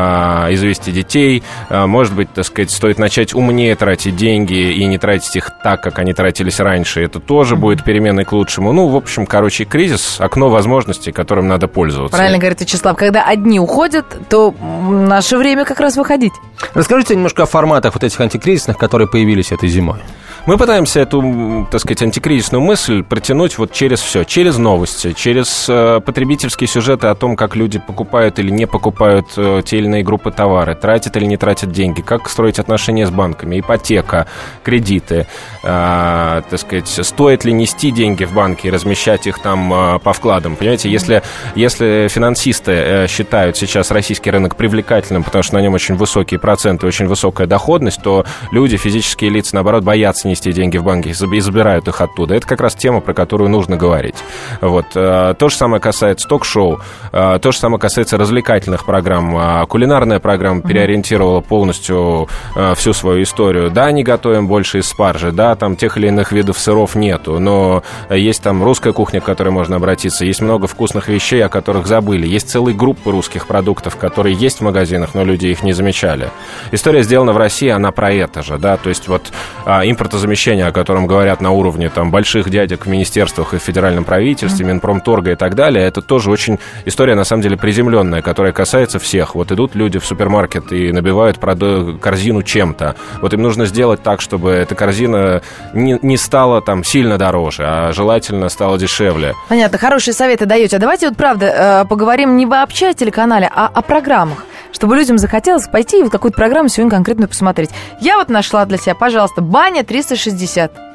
извести 0.50 0.90
детей. 0.90 1.42
Э, 1.68 1.86
может 2.00 2.14
быть, 2.14 2.32
так 2.32 2.46
сказать, 2.46 2.70
стоит 2.70 2.98
начать 2.98 3.34
умнее 3.34 3.76
тратить 3.76 4.16
деньги 4.16 4.72
и 4.72 4.86
не 4.86 4.96
тратить 4.96 5.36
их 5.36 5.50
так, 5.62 5.82
как 5.82 5.98
они 5.98 6.14
тратились 6.14 6.58
раньше, 6.58 7.02
это 7.02 7.20
тоже 7.20 7.56
будет 7.56 7.84
переменой 7.84 8.24
к 8.24 8.32
лучшему. 8.32 8.72
Ну, 8.72 8.88
в 8.88 8.96
общем, 8.96 9.26
короче, 9.26 9.66
кризис, 9.66 10.18
окно 10.18 10.48
возможностей, 10.48 11.12
которым 11.12 11.46
надо 11.46 11.68
пользоваться. 11.68 12.16
Правильно 12.16 12.38
говорит 12.38 12.58
Вячеслав, 12.58 12.96
когда 12.96 13.22
одни 13.22 13.60
уходят, 13.60 14.06
то 14.30 14.54
наше 14.88 15.36
время 15.36 15.66
как 15.66 15.78
раз 15.78 15.98
выходить. 15.98 16.32
Расскажите 16.72 17.16
немножко 17.16 17.42
о 17.42 17.46
форматах 17.46 17.92
вот 17.92 18.02
этих 18.02 18.18
антикризисных, 18.18 18.78
которые 18.78 19.06
появились 19.06 19.52
этой 19.52 19.68
зимой. 19.68 19.98
Мы 20.46 20.56
пытаемся 20.56 21.00
эту, 21.00 21.68
так 21.70 21.80
сказать, 21.80 22.02
антикризисную 22.02 22.62
мысль 22.62 23.02
протянуть 23.02 23.58
вот 23.58 23.72
через 23.72 24.00
все, 24.00 24.24
через 24.24 24.56
новости, 24.56 25.12
через 25.12 25.66
э, 25.68 26.00
потребительские 26.00 26.66
сюжеты 26.66 27.08
о 27.08 27.14
том, 27.14 27.36
как 27.36 27.56
люди 27.56 27.78
покупают 27.78 28.38
или 28.38 28.50
не 28.50 28.66
покупают 28.66 29.26
э, 29.36 29.62
те 29.64 29.78
или 29.78 29.84
иные 29.84 30.02
группы 30.02 30.30
товары, 30.30 30.74
тратят 30.74 31.16
или 31.18 31.26
не 31.26 31.36
тратят 31.36 31.72
деньги, 31.72 32.00
как 32.00 32.28
строить 32.30 32.58
отношения 32.58 33.06
с 33.06 33.10
банками, 33.10 33.60
ипотека, 33.60 34.26
кредиты, 34.62 35.26
э, 35.62 36.42
так 36.48 36.58
сказать, 36.58 36.88
стоит 36.88 37.44
ли 37.44 37.52
нести 37.52 37.90
деньги 37.90 38.24
в 38.24 38.32
банки 38.32 38.66
и 38.66 38.70
размещать 38.70 39.26
их 39.26 39.40
там 39.40 39.72
э, 39.72 39.98
по 39.98 40.14
вкладам. 40.14 40.56
Понимаете, 40.56 40.88
если, 40.88 41.22
если 41.54 42.08
финансисты 42.10 42.72
э, 42.72 43.06
считают 43.08 43.58
сейчас 43.58 43.90
российский 43.90 44.30
рынок 44.30 44.56
привлекательным, 44.56 45.22
потому 45.22 45.42
что 45.42 45.56
на 45.56 45.60
нем 45.60 45.74
очень 45.74 45.96
высокие 45.96 46.40
проценты, 46.40 46.86
очень 46.86 47.06
высокая 47.06 47.46
доходность, 47.46 48.02
то 48.02 48.24
люди, 48.52 48.78
физические 48.78 49.30
лица, 49.30 49.54
наоборот, 49.54 49.84
боятся 49.84 50.30
нести 50.30 50.39
деньги 50.48 50.78
в 50.78 50.84
банки 50.84 51.08
и 51.08 51.12
забирают 51.40 51.88
их 51.88 52.00
оттуда. 52.00 52.34
Это 52.34 52.46
как 52.46 52.60
раз 52.60 52.74
тема, 52.74 53.00
про 53.00 53.14
которую 53.14 53.50
нужно 53.50 53.76
говорить. 53.76 54.16
Вот. 54.60 54.86
Э, 54.94 55.34
то 55.38 55.48
же 55.48 55.56
самое 55.56 55.80
касается 55.80 56.28
ток-шоу, 56.28 56.80
э, 57.12 57.38
то 57.40 57.52
же 57.52 57.58
самое 57.58 57.78
касается 57.78 58.16
развлекательных 58.16 58.84
программ. 58.84 59.36
А 59.36 59.66
кулинарная 59.66 60.20
программа 60.20 60.62
переориентировала 60.62 61.40
полностью 61.40 62.28
э, 62.54 62.74
всю 62.74 62.92
свою 62.92 63.22
историю. 63.22 63.70
Да, 63.70 63.90
не 63.92 64.02
готовим 64.02 64.48
больше 64.48 64.78
из 64.78 64.88
спаржи, 64.88 65.32
да, 65.32 65.54
там 65.56 65.76
тех 65.76 65.96
или 65.96 66.08
иных 66.08 66.32
видов 66.32 66.58
сыров 66.58 66.94
нету, 66.94 67.38
но 67.38 67.82
есть 68.08 68.42
там 68.42 68.62
русская 68.62 68.92
кухня, 68.92 69.20
к 69.20 69.24
которой 69.24 69.50
можно 69.50 69.76
обратиться, 69.76 70.24
есть 70.24 70.40
много 70.40 70.66
вкусных 70.66 71.08
вещей, 71.08 71.44
о 71.44 71.48
которых 71.48 71.86
забыли, 71.86 72.26
есть 72.26 72.50
целые 72.50 72.76
группы 72.76 73.10
русских 73.10 73.46
продуктов, 73.46 73.96
которые 73.96 74.34
есть 74.34 74.58
в 74.58 74.62
магазинах, 74.62 75.14
но 75.14 75.24
люди 75.24 75.46
их 75.46 75.62
не 75.62 75.72
замечали. 75.72 76.30
История 76.72 77.02
сделана 77.02 77.32
в 77.32 77.36
России, 77.36 77.68
она 77.68 77.92
про 77.92 78.12
это 78.12 78.42
же, 78.42 78.58
да, 78.58 78.76
то 78.76 78.88
есть 78.88 79.08
вот 79.08 79.32
а, 79.64 79.84
импорт 79.84 80.14
импортозамещения, 80.20 80.66
о 80.66 80.72
котором 80.72 81.06
говорят 81.06 81.40
на 81.40 81.50
уровне 81.50 81.88
там, 81.88 82.10
больших 82.10 82.50
дядек 82.50 82.86
в 82.86 82.88
министерствах 82.88 83.54
и 83.54 83.58
в 83.58 83.62
федеральном 83.62 84.04
правительстве, 84.04 84.66
Минпромторга 84.66 85.32
и 85.32 85.34
так 85.34 85.54
далее, 85.54 85.84
это 85.84 86.02
тоже 86.02 86.30
очень 86.30 86.58
история, 86.84 87.14
на 87.14 87.24
самом 87.24 87.42
деле, 87.42 87.56
приземленная, 87.56 88.22
которая 88.22 88.52
касается 88.52 88.98
всех. 88.98 89.34
Вот 89.34 89.52
идут 89.52 89.74
люди 89.74 89.98
в 89.98 90.04
супермаркет 90.04 90.72
и 90.72 90.92
набивают 90.92 91.38
корзину 91.38 92.42
чем-то. 92.42 92.94
Вот 93.20 93.32
им 93.34 93.42
нужно 93.42 93.66
сделать 93.66 94.02
так, 94.02 94.20
чтобы 94.20 94.50
эта 94.50 94.74
корзина 94.74 95.42
не, 95.74 95.98
не 96.02 96.16
стала 96.16 96.60
там 96.60 96.84
сильно 96.84 97.18
дороже, 97.18 97.64
а 97.66 97.92
желательно 97.92 98.48
стала 98.48 98.78
дешевле. 98.78 99.34
Понятно, 99.48 99.78
хорошие 99.78 100.14
советы 100.14 100.46
даете. 100.46 100.76
А 100.76 100.78
давайте 100.78 101.08
вот 101.08 101.16
правда 101.16 101.46
э, 101.46 101.88
поговорим 101.88 102.36
не 102.36 102.46
вообще 102.46 102.88
о 102.88 102.94
телеканале, 102.94 103.50
а 103.52 103.70
о 103.72 103.82
программах 103.82 104.44
чтобы 104.80 104.96
людям 104.96 105.18
захотелось 105.18 105.68
пойти 105.68 106.00
и 106.00 106.02
вот 106.02 106.10
какую-то 106.10 106.38
программу 106.38 106.70
сегодня 106.70 106.90
конкретно 106.90 107.28
посмотреть. 107.28 107.68
Я 108.00 108.16
вот 108.16 108.30
нашла 108.30 108.64
для 108.64 108.78
себя, 108.78 108.94
пожалуйста, 108.94 109.42
«Баня 109.42 109.82
360». 109.82 110.89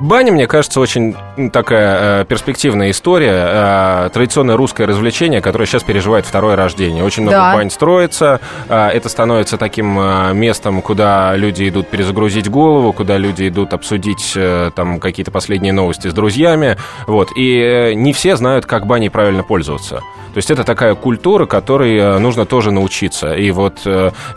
Баня, 0.00 0.32
мне 0.32 0.46
кажется, 0.46 0.80
очень 0.80 1.14
такая 1.52 2.22
э, 2.22 2.24
перспективная 2.24 2.90
история. 2.90 4.06
Э, 4.06 4.10
традиционное 4.10 4.56
русское 4.56 4.86
развлечение, 4.86 5.42
которое 5.42 5.66
сейчас 5.66 5.82
переживает 5.82 6.24
второе 6.24 6.56
рождение. 6.56 7.04
Очень 7.04 7.24
много 7.24 7.36
да. 7.36 7.54
бань 7.54 7.70
строится. 7.70 8.40
Э, 8.70 8.88
это 8.88 9.10
становится 9.10 9.58
таким 9.58 10.00
э, 10.00 10.32
местом, 10.32 10.80
куда 10.80 11.36
люди 11.36 11.68
идут 11.68 11.88
перезагрузить 11.88 12.48
голову, 12.48 12.94
куда 12.94 13.18
люди 13.18 13.48
идут 13.48 13.74
обсудить 13.74 14.32
э, 14.36 14.70
там 14.74 15.00
какие-то 15.00 15.30
последние 15.30 15.74
новости 15.74 16.08
с 16.08 16.14
друзьями. 16.14 16.78
Вот. 17.06 17.28
И 17.36 17.58
э, 17.58 17.92
не 17.92 18.14
все 18.14 18.36
знают, 18.36 18.64
как 18.64 18.86
баней 18.86 19.10
правильно 19.10 19.42
пользоваться. 19.42 19.96
То 20.32 20.36
есть 20.36 20.50
это 20.50 20.64
такая 20.64 20.94
культура, 20.94 21.44
которой 21.44 22.20
нужно 22.20 22.46
тоже 22.46 22.70
научиться. 22.70 23.34
И 23.34 23.50
вот 23.50 23.80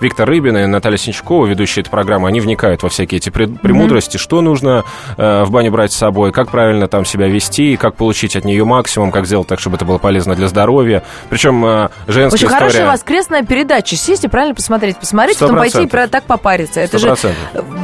Виктор 0.01 0.27
Рыбин 0.27 0.57
и 0.57 0.65
Наталья 0.65 0.97
Синчкова, 0.97 1.45
ведущие 1.45 1.83
эту 1.83 1.91
программу, 1.91 2.25
они 2.25 2.41
вникают 2.41 2.81
во 2.81 2.89
всякие 2.89 3.19
эти 3.19 3.29
премудрости, 3.29 4.17
mm-hmm. 4.17 4.19
что 4.19 4.41
нужно 4.41 4.85
в 5.17 5.52
баню 5.53 5.71
брать 5.71 5.93
с 5.93 5.95
собой, 5.95 6.31
как 6.31 6.51
правильно 6.51 6.87
там 6.87 7.05
себя 7.05 7.27
вести, 7.27 7.77
как 7.77 7.95
получить 7.95 8.35
от 8.35 8.43
нее 8.43 8.65
максимум, 8.65 9.11
как 9.11 9.25
сделать 9.25 9.47
так, 9.47 9.59
чтобы 9.59 9.77
это 9.77 9.85
было 9.85 9.97
полезно 9.97 10.35
для 10.35 10.47
здоровья. 10.47 11.03
Причем 11.29 11.89
женская 12.07 12.35
Очень 12.35 12.47
история... 12.47 12.59
хорошая 12.59 12.91
воскресная 12.91 13.43
передача. 13.43 13.95
Сесть 13.95 14.25
и 14.25 14.27
правильно 14.27 14.55
посмотреть. 14.55 14.97
Посмотреть, 14.97 15.37
100%. 15.37 15.39
потом 15.39 15.57
пойти 15.57 15.83
и 15.83 15.87
так 15.87 16.23
попариться. 16.23 16.81
Это 16.81 16.97
100%. 16.97 17.21
же 17.21 17.35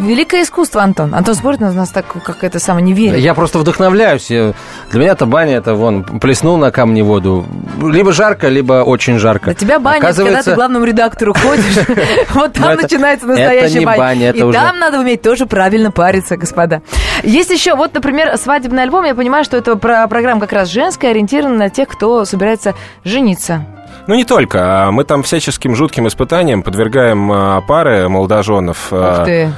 великое 0.02 0.44
искусство, 0.44 0.82
Антон. 0.82 1.14
Антон 1.14 1.36
смотрит 1.36 1.62
на 1.62 1.72
нас 1.72 1.90
так, 1.90 2.06
как 2.08 2.44
это 2.44 2.60
самое 2.60 2.86
не 2.86 2.94
верит. 2.94 3.20
Я 3.20 3.34
просто 3.34 3.60
вдохновляюсь. 3.60 4.28
Для 4.28 4.54
меня 4.94 5.12
это 5.12 5.26
баня, 5.26 5.58
это 5.58 5.76
вон, 5.76 6.04
плеснул 6.04 6.58
на 6.58 6.72
камни 6.72 7.02
воду. 7.02 7.46
Либо 7.82 8.12
жарко, 8.12 8.48
либо 8.48 8.84
очень 8.84 9.20
жарко. 9.20 9.46
Для 9.46 9.54
тебя 9.54 9.80
баня, 9.80 10.00
Оказывается... 10.00 10.38
когда 10.38 10.52
ты 10.52 10.56
главному 10.56 10.86
редактору 10.86 11.34
ходишь, 11.34 11.86
вот 12.34 12.54
там 12.54 12.76
начинается 12.76 13.28
настоящая 13.28 13.86
баня. 13.86 14.32
И 14.32 14.52
там 14.52 14.80
надо 14.80 15.00
уметь 15.00 15.22
тоже 15.22 15.46
правильно 15.46 15.92
париться, 15.92 16.38
господа. 16.38 16.82
Есть 17.24 17.52
еще, 17.52 17.59
вот, 17.68 17.94
например, 17.94 18.38
свадебный 18.38 18.84
альбом. 18.84 19.06
Я 19.06 19.16
понимаю, 19.16 19.44
что 19.44 19.58
это 19.58 19.76
программа 19.76 20.42
как 20.42 20.54
раз 20.54 20.70
женская, 20.70 21.10
ориентирована 21.10 21.58
на 21.58 21.70
тех, 21.70 21.88
кто 21.88 22.26
собирается 22.26 22.76
жениться. 23.04 23.66
Ну, 24.10 24.16
не 24.16 24.26
только. 24.26 24.88
А 24.88 24.92
мы 24.92 25.04
там 25.04 25.22
всяческим 25.22 25.76
жутким 25.76 26.08
испытаниям 26.08 26.64
подвергаем 26.64 27.32
а, 27.32 27.62
пары 27.62 28.10
молодоженов, 28.10 28.88
а, 28.90 29.54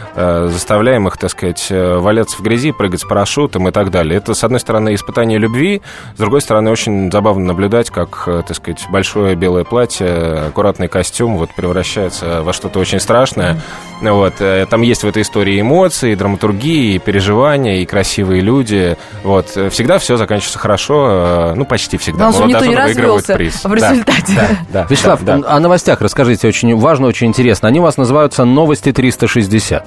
заставляем 0.49 1.07
их, 1.07 1.15
так 1.15 1.29
сказать, 1.29 1.67
э, 1.69 1.95
валяться 1.95 2.35
в 2.35 2.41
грязи, 2.41 2.73
прыгать 2.73 2.99
с 2.99 3.05
парашютом 3.05 3.69
и 3.69 3.71
так 3.71 3.91
далее. 3.91 4.17
Это, 4.17 4.33
с 4.33 4.43
одной 4.43 4.59
стороны, 4.59 4.93
испытание 4.93 5.39
любви, 5.39 5.81
с 6.17 6.19
другой 6.19 6.41
стороны, 6.41 6.69
очень 6.69 7.09
забавно 7.09 7.45
наблюдать, 7.45 7.91
как, 7.91 8.23
э, 8.27 8.43
так 8.45 8.57
сказать, 8.57 8.85
большое 8.89 9.35
белое 9.35 9.63
платье, 9.63 10.47
аккуратный 10.49 10.89
костюм 10.89 11.37
вот 11.37 11.51
превращается 11.55 12.41
во 12.41 12.51
что-то 12.51 12.79
очень 12.79 12.99
страшное. 12.99 13.57
Вот. 14.01 14.33
Э, 14.41 14.65
там 14.69 14.81
есть 14.81 15.03
в 15.03 15.07
этой 15.07 15.21
истории 15.21 15.61
эмоции, 15.61 16.13
драматургии, 16.13 16.97
переживания, 16.97 17.77
и 17.77 17.85
красивые 17.85 18.41
люди. 18.41 18.97
Вот. 19.23 19.47
Всегда 19.71 19.97
все 19.97 20.17
заканчивается 20.17 20.59
хорошо, 20.59 21.53
ну, 21.55 21.63
почти 21.63 21.95
всегда. 21.95 22.31
Главное, 22.31 22.47
никто 22.47 22.65
не 22.65 22.75
развелся 22.75 23.35
приз. 23.35 23.63
в 23.63 23.73
результате. 23.73 24.33
Да 24.35 24.40
да, 24.73 24.85
Вячеслав, 24.89 25.23
да, 25.23 25.37
да. 25.37 25.49
о 25.49 25.59
новостях 25.59 26.01
расскажите, 26.01 26.47
очень 26.47 26.75
важно, 26.77 27.07
очень 27.07 27.27
интересно. 27.27 27.67
Они 27.67 27.79
у 27.79 27.83
вас 27.83 27.97
называются 27.97 28.45
«Новости 28.45 28.89
360». 28.89 29.83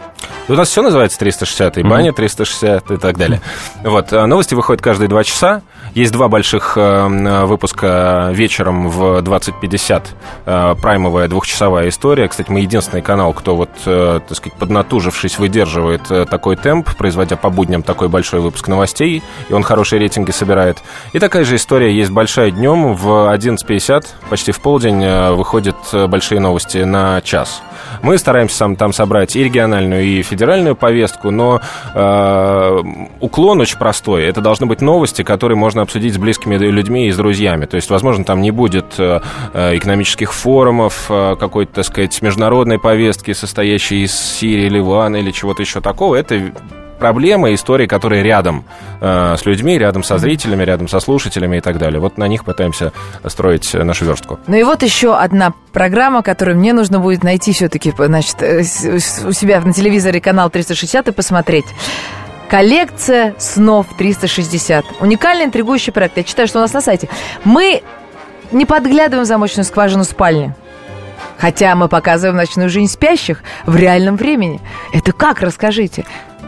У 0.48 0.52
нас 0.54 0.68
все 0.68 0.82
называется 0.82 1.18
360, 1.18 1.78
и 1.78 1.82
баня 1.82 2.12
360 2.12 2.90
и 2.90 2.96
так 2.96 3.16
далее. 3.16 3.40
Вот, 3.82 4.12
а 4.12 4.26
новости 4.26 4.54
выходят 4.54 4.82
каждые 4.82 5.08
два 5.08 5.24
часа. 5.24 5.62
Есть 5.94 6.10
два 6.12 6.26
больших 6.26 6.76
э, 6.76 7.44
выпуска 7.44 8.30
вечером 8.32 8.88
в 8.88 9.20
20.50. 9.20 10.02
Э, 10.44 10.74
праймовая 10.82 11.28
двухчасовая 11.28 11.88
история. 11.88 12.26
Кстати, 12.26 12.50
мы 12.50 12.60
единственный 12.60 13.00
канал, 13.00 13.32
кто 13.32 13.54
вот, 13.54 13.70
э, 13.86 14.18
так 14.26 14.36
сказать, 14.36 14.58
поднатужившись, 14.58 15.38
выдерживает 15.38 16.02
такой 16.28 16.56
темп, 16.56 16.90
производя 16.96 17.36
по 17.36 17.48
будням 17.48 17.84
такой 17.84 18.08
большой 18.08 18.40
выпуск 18.40 18.66
новостей, 18.66 19.22
и 19.48 19.52
он 19.52 19.62
хорошие 19.62 20.00
рейтинги 20.00 20.32
собирает. 20.32 20.78
И 21.12 21.20
такая 21.20 21.44
же 21.44 21.54
история 21.54 21.96
есть 21.96 22.10
большая 22.10 22.50
днем 22.50 22.94
в 22.94 23.32
11.50, 23.32 24.06
почти 24.28 24.50
в 24.50 24.60
полдень, 24.60 25.34
выходят 25.34 25.76
большие 26.08 26.40
новости 26.40 26.78
на 26.78 27.20
час. 27.20 27.62
Мы 28.02 28.18
стараемся 28.18 28.56
сам, 28.56 28.76
там 28.76 28.92
собрать 28.92 29.36
и 29.36 29.44
региональную, 29.44 30.04
и 30.04 30.22
федеральную 30.22 30.76
повестку, 30.76 31.30
но 31.30 31.60
э, 31.94 32.82
уклон 33.20 33.60
очень 33.60 33.78
простой. 33.78 34.24
Это 34.24 34.40
должны 34.40 34.66
быть 34.66 34.80
новости, 34.80 35.22
которые 35.22 35.56
можно 35.56 35.83
обсудить 35.84 36.14
с 36.14 36.18
близкими 36.18 36.56
людьми 36.56 37.08
и 37.08 37.12
с 37.12 37.16
друзьями. 37.16 37.66
То 37.66 37.76
есть, 37.76 37.90
возможно, 37.90 38.24
там 38.24 38.40
не 38.40 38.50
будет 38.50 38.98
э, 38.98 39.20
э 39.52 39.76
экономических 39.76 40.32
форумов, 40.32 41.06
э, 41.08 41.36
какой-то, 41.38 41.74
так 41.74 41.84
сказать, 41.84 42.20
международной 42.22 42.78
повестки, 42.78 43.32
состоящей 43.32 44.04
из 44.04 44.12
Сирии, 44.12 44.68
Ливана 44.68 45.16
или 45.16 45.30
чего-то 45.30 45.62
еще 45.62 45.80
такого. 45.80 46.16
Это 46.16 46.52
проблемы, 46.98 47.54
истории, 47.54 47.86
которые 47.86 48.22
рядом 48.22 48.64
э, 49.00 49.36
с 49.36 49.44
людьми, 49.44 49.78
рядом 49.78 50.02
со 50.02 50.18
зрителями, 50.18 50.64
рядом 50.64 50.88
со 50.88 51.00
слушателями 51.00 51.58
и 51.58 51.60
так 51.60 51.78
далее. 51.78 52.00
Вот 52.00 52.18
на 52.18 52.28
них 52.28 52.44
пытаемся 52.44 52.92
строить 53.26 53.74
нашу 53.74 54.04
верстку. 54.04 54.38
Ну 54.46 54.56
и 54.56 54.62
вот 54.62 54.82
еще 54.82 55.16
одна 55.16 55.52
программа, 55.72 56.22
которую 56.22 56.56
мне 56.56 56.72
нужно 56.72 57.00
будет 57.00 57.22
найти 57.22 57.52
все-таки, 57.52 57.92
значит, 57.96 58.36
у 58.42 59.32
себя 59.32 59.60
на 59.60 59.72
телевизоре 59.72 60.20
канал 60.20 60.50
360 60.50 61.08
и 61.08 61.12
посмотреть. 61.12 61.66
Коллекция 62.48 63.34
снов 63.38 63.86
360. 63.96 64.84
Уникальный, 65.00 65.44
интригующий 65.44 65.92
проект. 65.92 66.16
Я 66.16 66.24
читаю, 66.24 66.46
что 66.46 66.58
у 66.58 66.62
нас 66.62 66.72
на 66.72 66.80
сайте. 66.80 67.08
Мы 67.44 67.82
не 68.52 68.66
подглядываем 68.66 69.24
в 69.24 69.28
замочную 69.28 69.64
скважину 69.64 70.04
спальни. 70.04 70.54
Хотя 71.38 71.74
мы 71.74 71.88
показываем 71.88 72.36
ночную 72.36 72.68
жизнь 72.68 72.92
спящих 72.92 73.42
в 73.66 73.76
реальном 73.76 74.16
времени. 74.16 74.60
Это 74.92 75.12
как, 75.12 75.40
расскажите? 75.40 76.04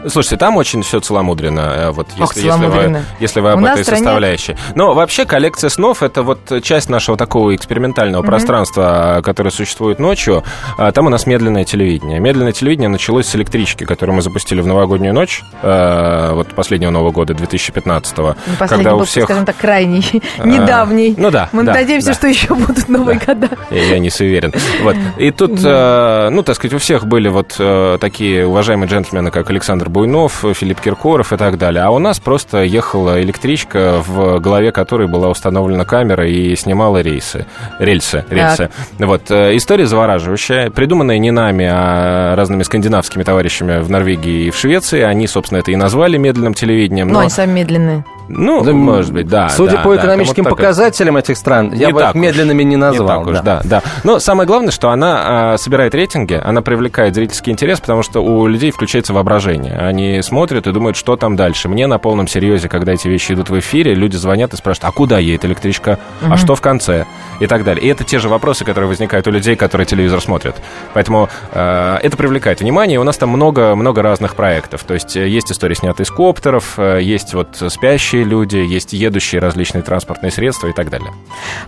Слушайте, 0.09 0.37
там 0.37 0.57
очень 0.57 0.83
все 0.83 0.99
целомудренно, 0.99 1.59
э, 1.59 1.91
вот 1.91 2.07
если, 2.17 2.41
если, 2.41 2.65
вы, 2.65 3.01
если 3.19 3.39
вы 3.39 3.51
об 3.51 3.63
этой 3.63 3.83
стране... 3.83 4.03
составляющей. 4.03 4.55
Но 4.75 4.93
вообще 4.93 5.25
коллекция 5.25 5.69
снов 5.69 6.03
это 6.03 6.23
вот 6.23 6.39
часть 6.63 6.89
нашего 6.89 7.17
такого 7.17 7.55
экспериментального 7.55 8.23
mm-hmm. 8.23 8.25
пространства, 8.25 9.21
которое 9.23 9.51
существует 9.51 9.99
ночью. 9.99 10.43
А, 10.77 10.91
там 10.91 11.07
у 11.07 11.09
нас 11.09 11.25
медленное 11.25 11.65
телевидение. 11.65 12.19
Медленное 12.19 12.51
телевидение 12.51 12.89
началось 12.89 13.27
с 13.27 13.35
электрички, 13.35 13.85
которую 13.85 14.15
мы 14.15 14.21
запустили 14.21 14.61
в 14.61 14.67
новогоднюю 14.67 15.13
ночь, 15.13 15.43
э, 15.61 16.31
вот 16.33 16.49
последнего 16.49 16.91
Нового 16.91 17.11
года, 17.11 17.33
2015-го. 17.33 18.35
Ну, 18.45 18.67
когда 18.67 18.91
был, 18.91 19.01
у 19.01 19.05
всех... 19.05 19.25
скажем 19.25 19.45
так, 19.45 19.57
крайний, 19.57 20.05
недавний. 20.43 21.15
Ну 21.17 21.31
да. 21.31 21.49
Мы 21.51 21.63
да, 21.63 21.73
надеемся, 21.73 22.09
да. 22.09 22.13
что 22.13 22.27
еще 22.27 22.53
будут 22.53 22.87
новые 22.87 23.19
да. 23.19 23.33
года. 23.33 23.49
Я, 23.71 23.83
я 23.83 23.99
не 23.99 24.09
суверен. 24.09 24.53
Вот. 24.83 24.95
И 25.17 25.31
тут, 25.31 25.51
mm-hmm. 25.51 26.29
ну, 26.29 26.43
так 26.43 26.55
сказать, 26.55 26.73
у 26.73 26.79
всех 26.79 27.05
были 27.05 27.29
вот 27.29 27.59
такие 27.99 28.47
уважаемые 28.47 28.89
джентльмены, 28.89 29.31
как 29.31 29.49
Александр 29.49 29.89
Буйнов, 29.97 30.45
Филипп 30.53 30.79
Киркоров 30.79 31.33
и 31.33 31.37
так 31.37 31.57
далее. 31.57 31.81
А 31.81 31.89
у 31.89 31.97
нас 31.97 32.19
просто 32.19 32.61
ехала 32.61 33.19
электричка, 33.19 34.03
в 34.05 34.39
голове 34.39 34.71
которой 34.71 35.07
была 35.07 35.27
установлена 35.27 35.85
камера 35.85 36.27
и 36.27 36.55
снимала 36.55 37.01
рейсы, 37.01 37.47
рельсы. 37.79 38.23
рельсы. 38.29 38.69
Вот. 38.99 39.31
Э, 39.31 39.55
история 39.57 39.87
завораживающая, 39.87 40.69
придуманная 40.69 41.17
не 41.17 41.31
нами, 41.31 41.67
а 41.67 42.35
разными 42.35 42.61
скандинавскими 42.61 43.23
товарищами 43.23 43.79
в 43.79 43.89
Норвегии 43.89 44.45
и 44.45 44.51
в 44.51 44.55
Швеции. 44.55 45.01
Они, 45.01 45.25
собственно, 45.25 45.57
это 45.57 45.71
и 45.71 45.75
назвали 45.75 46.17
медленным 46.17 46.53
телевидением. 46.53 47.07
Но, 47.07 47.13
но 47.15 47.19
они 47.21 47.29
сами 47.31 47.53
медленные. 47.53 48.05
Ну, 48.29 48.63
да, 48.63 48.73
может 48.73 49.13
быть, 49.13 49.27
да. 49.27 49.49
Судя 49.49 49.77
да, 49.77 49.83
по 49.83 49.95
экономическим 49.95 50.43
да, 50.43 50.49
показателям 50.49 51.15
так... 51.15 51.25
этих 51.25 51.37
стран, 51.37 51.73
я 51.73 51.89
бы 51.89 52.01
их 52.01 52.15
медленными 52.15 52.63
не 52.63 52.75
назвал. 52.75 53.19
Не 53.19 53.25
так 53.25 53.27
уж, 53.27 53.45
да. 53.45 53.61
да, 53.63 53.81
да. 53.81 53.83
Но 54.03 54.19
самое 54.19 54.47
главное, 54.47 54.71
что 54.71 54.89
она 54.89 55.53
а, 55.53 55.57
собирает 55.57 55.93
рейтинги, 55.95 56.39
она 56.41 56.61
привлекает 56.61 57.15
зрительский 57.15 57.51
интерес, 57.51 57.79
потому 57.79 58.03
что 58.03 58.21
у 58.21 58.47
людей 58.47 58.71
включается 58.71 59.13
воображение. 59.13 59.77
Они 59.77 60.21
смотрят 60.21 60.67
и 60.67 60.71
думают, 60.71 60.97
что 60.97 61.15
там 61.15 61.35
дальше. 61.35 61.69
Мне 61.69 61.87
на 61.87 61.97
полном 61.97 62.27
серьезе, 62.27 62.69
когда 62.69 62.93
эти 62.93 63.07
вещи 63.07 63.33
идут 63.33 63.49
в 63.49 63.59
эфире, 63.59 63.93
люди 63.93 64.15
звонят 64.15 64.53
и 64.53 64.57
спрашивают, 64.57 64.93
а 64.93 64.95
куда 64.95 65.19
едет 65.19 65.45
электричка, 65.45 65.99
угу. 66.21 66.33
а 66.33 66.37
что 66.37 66.55
в 66.55 66.61
конце? 66.61 67.05
И 67.39 67.47
так 67.47 67.63
далее. 67.63 67.83
И 67.83 67.87
это 67.87 68.03
те 68.03 68.19
же 68.19 68.29
вопросы, 68.29 68.65
которые 68.65 68.87
возникают 68.87 69.27
у 69.27 69.31
людей, 69.31 69.55
которые 69.55 69.85
телевизор 69.85 70.21
смотрят. 70.21 70.55
Поэтому 70.93 71.29
э, 71.51 71.97
это 72.01 72.17
привлекает 72.17 72.61
внимание. 72.61 72.95
И 72.95 72.97
у 72.97 73.03
нас 73.03 73.17
там 73.17 73.29
много, 73.29 73.75
много 73.75 74.01
разных 74.01 74.35
проектов. 74.35 74.83
То 74.83 74.93
есть 74.93 75.15
э, 75.15 75.27
есть 75.27 75.51
истории, 75.51 75.75
снятые 75.75 76.05
с 76.05 76.11
коптеров, 76.11 76.77
э, 76.77 76.99
есть 77.01 77.33
вот 77.33 77.61
спящие 77.67 78.23
люди, 78.23 78.57
есть 78.57 78.93
едущие 78.93 79.39
различные 79.41 79.83
транспортные 79.83 80.31
средства 80.31 80.67
и 80.67 80.73
так 80.73 80.89
далее. 80.89 81.13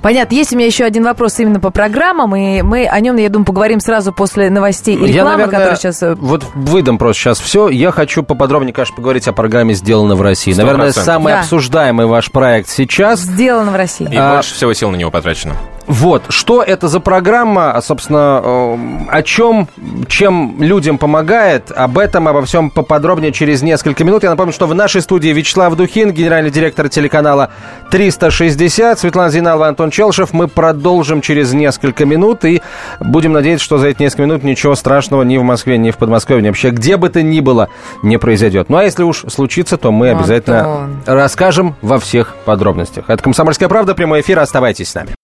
Понятно. 0.02 0.36
Есть 0.36 0.54
у 0.54 0.56
меня 0.56 0.68
еще 0.68 0.86
один 0.86 1.04
вопрос 1.04 1.40
именно 1.40 1.60
по 1.60 1.70
программам, 1.70 2.36
и 2.36 2.62
мы 2.62 2.88
о 2.88 3.00
нем, 3.00 3.18
я 3.18 3.30
думаю, 3.30 3.46
поговорим 3.46 3.80
сразу 3.80 4.12
после 4.12 4.50
новостей 4.50 4.96
и 4.96 5.00
рекламы, 5.00 5.14
я, 5.14 5.24
наверное, 5.24 5.52
которые 5.52 5.76
сейчас... 5.78 6.04
Э, 6.04 6.16
вот 6.16 6.44
выдам 6.56 6.98
просто 6.98 7.22
сейчас 7.22 7.40
все. 7.40 7.70
Я 7.70 7.92
хочу 7.92 8.24
поподробнее, 8.24 8.74
конечно, 8.74 8.96
поговорить 8.96 9.28
о 9.28 9.34
программе 9.34 9.74
«Сделано 9.74 10.16
в 10.16 10.22
России». 10.22 10.54
100%. 10.54 10.58
Наверное, 10.58 10.92
самый 10.92 11.34
да. 11.34 11.40
обсуждаемый 11.42 12.06
ваш 12.06 12.32
проект 12.32 12.70
сейчас. 12.70 13.20
«Сделано 13.20 13.72
в 13.72 13.76
России». 13.76 14.08
И 14.12 14.16
а... 14.16 14.36
больше 14.36 14.54
всего 14.54 14.74
сил 14.74 14.90
на 14.92 14.96
него 14.96 15.12
потрачено. 15.12 15.56
Вот, 15.90 16.26
что 16.30 16.62
это 16.62 16.88
за 16.88 17.00
программа, 17.00 17.82
собственно, 17.82 18.42
э, 18.44 18.78
о 19.10 19.24
чем, 19.24 19.68
чем 20.08 20.62
людям 20.62 21.00
помогает, 21.00 21.72
об 21.72 21.98
этом, 21.98 22.28
обо 22.28 22.44
всем 22.44 22.70
поподробнее 22.70 23.32
через 23.32 23.64
несколько 23.64 24.04
минут. 24.04 24.22
Я 24.22 24.30
напомню, 24.30 24.54
что 24.54 24.68
в 24.68 24.76
нашей 24.76 25.02
студии 25.02 25.30
Вячеслав 25.30 25.76
Духин, 25.76 26.12
генеральный 26.12 26.52
директор 26.52 26.90
телеканала 26.90 27.50
360, 27.90 29.00
Светлана 29.00 29.32
Зиналова, 29.32 29.68
Антон 29.68 29.90
Челшев. 29.90 30.32
Мы 30.32 30.48
продолжим 30.48 31.22
через 31.22 31.54
несколько 31.54 32.06
минут 32.06 32.46
и 32.46 32.62
будем 33.00 33.34
надеяться, 33.34 33.66
что 33.66 33.80
за 33.80 33.88
эти 33.88 34.04
несколько 34.04 34.22
минут 34.22 34.44
ничего 34.44 34.76
страшного 34.76 35.24
ни 35.24 35.38
в 35.38 35.44
Москве, 35.44 35.80
ни 35.80 35.90
в 35.90 35.98
Подмосковье, 35.98 36.44
ни 36.44 36.50
вообще 36.50 36.70
где 36.70 36.98
бы 36.98 37.10
то 37.10 37.24
ни 37.24 37.40
было 37.40 37.70
не 38.04 38.18
произойдет. 38.18 38.70
Ну 38.70 38.78
а 38.78 38.84
если 38.84 39.02
уж 39.02 39.24
случится, 39.28 39.76
то 39.78 39.92
мы 39.92 40.12
обязательно 40.12 40.84
Антон. 40.84 41.02
расскажем 41.08 41.76
во 41.82 41.98
всех 41.98 42.36
подробностях. 42.46 43.10
Это 43.10 43.24
«Комсомольская 43.24 43.68
правда», 43.70 43.96
прямой 43.96 44.22
эфир, 44.22 44.38
оставайтесь 44.38 44.90
с 44.90 44.94
нами. 44.94 45.16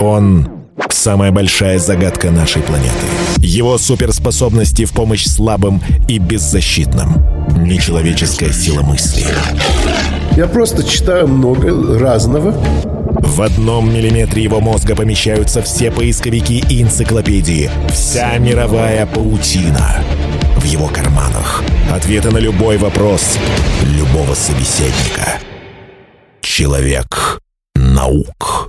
Он– 0.00 0.48
самая 0.90 1.32
большая 1.32 1.78
загадка 1.78 2.30
нашей 2.30 2.62
планеты. 2.62 2.92
Его 3.38 3.78
суперспособности 3.78 4.84
в 4.84 4.92
помощь 4.92 5.26
слабым 5.26 5.82
и 6.08 6.18
беззащитным. 6.18 7.24
Нечеловеческая 7.64 8.52
сила 8.52 8.82
мысли. 8.82 9.24
Я 10.36 10.46
просто 10.46 10.84
читаю 10.84 11.26
много 11.28 11.98
разного. 11.98 12.52
В 13.20 13.42
одном 13.42 13.92
миллиметре 13.92 14.42
его 14.42 14.60
мозга 14.60 14.94
помещаются 14.94 15.62
все 15.62 15.90
поисковики 15.90 16.64
и 16.68 16.82
энциклопедии. 16.82 17.70
Вся 17.90 18.38
мировая 18.38 19.06
паутина. 19.06 20.04
В 20.56 20.64
его 20.64 20.86
карманах. 20.88 21.62
Ответы 21.90 22.30
на 22.30 22.38
любой 22.38 22.76
вопрос 22.78 23.38
любого 23.82 24.34
собеседника. 24.34 25.38
Человек 26.40 27.40
наук. 27.78 28.68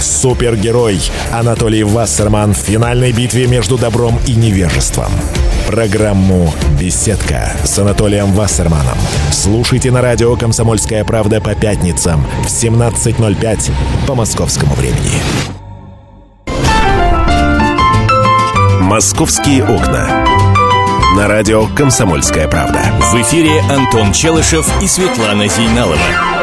Супергерой 0.00 1.00
Анатолий 1.32 1.84
Вассерман 1.84 2.52
в 2.52 2.58
финальной 2.58 3.12
битве 3.12 3.46
между 3.46 3.78
добром 3.78 4.18
и 4.26 4.34
невежеством. 4.34 5.10
Программу 5.66 6.52
«Беседка» 6.78 7.52
с 7.64 7.78
Анатолием 7.78 8.32
Вассерманом. 8.32 8.98
Слушайте 9.32 9.90
на 9.90 10.02
радио 10.02 10.36
«Комсомольская 10.36 11.04
правда» 11.04 11.40
по 11.40 11.54
пятницам 11.54 12.26
в 12.42 12.46
17.05 12.46 13.70
по 14.06 14.14
московскому 14.14 14.74
времени. 14.74 15.22
«Московские 18.80 19.64
окна». 19.64 20.26
На 21.16 21.28
радио 21.28 21.66
«Комсомольская 21.68 22.48
правда». 22.48 22.82
В 23.00 23.14
эфире 23.22 23.60
Антон 23.70 24.12
Челышев 24.12 24.68
и 24.82 24.86
Светлана 24.86 25.48
Зейналова. 25.48 26.33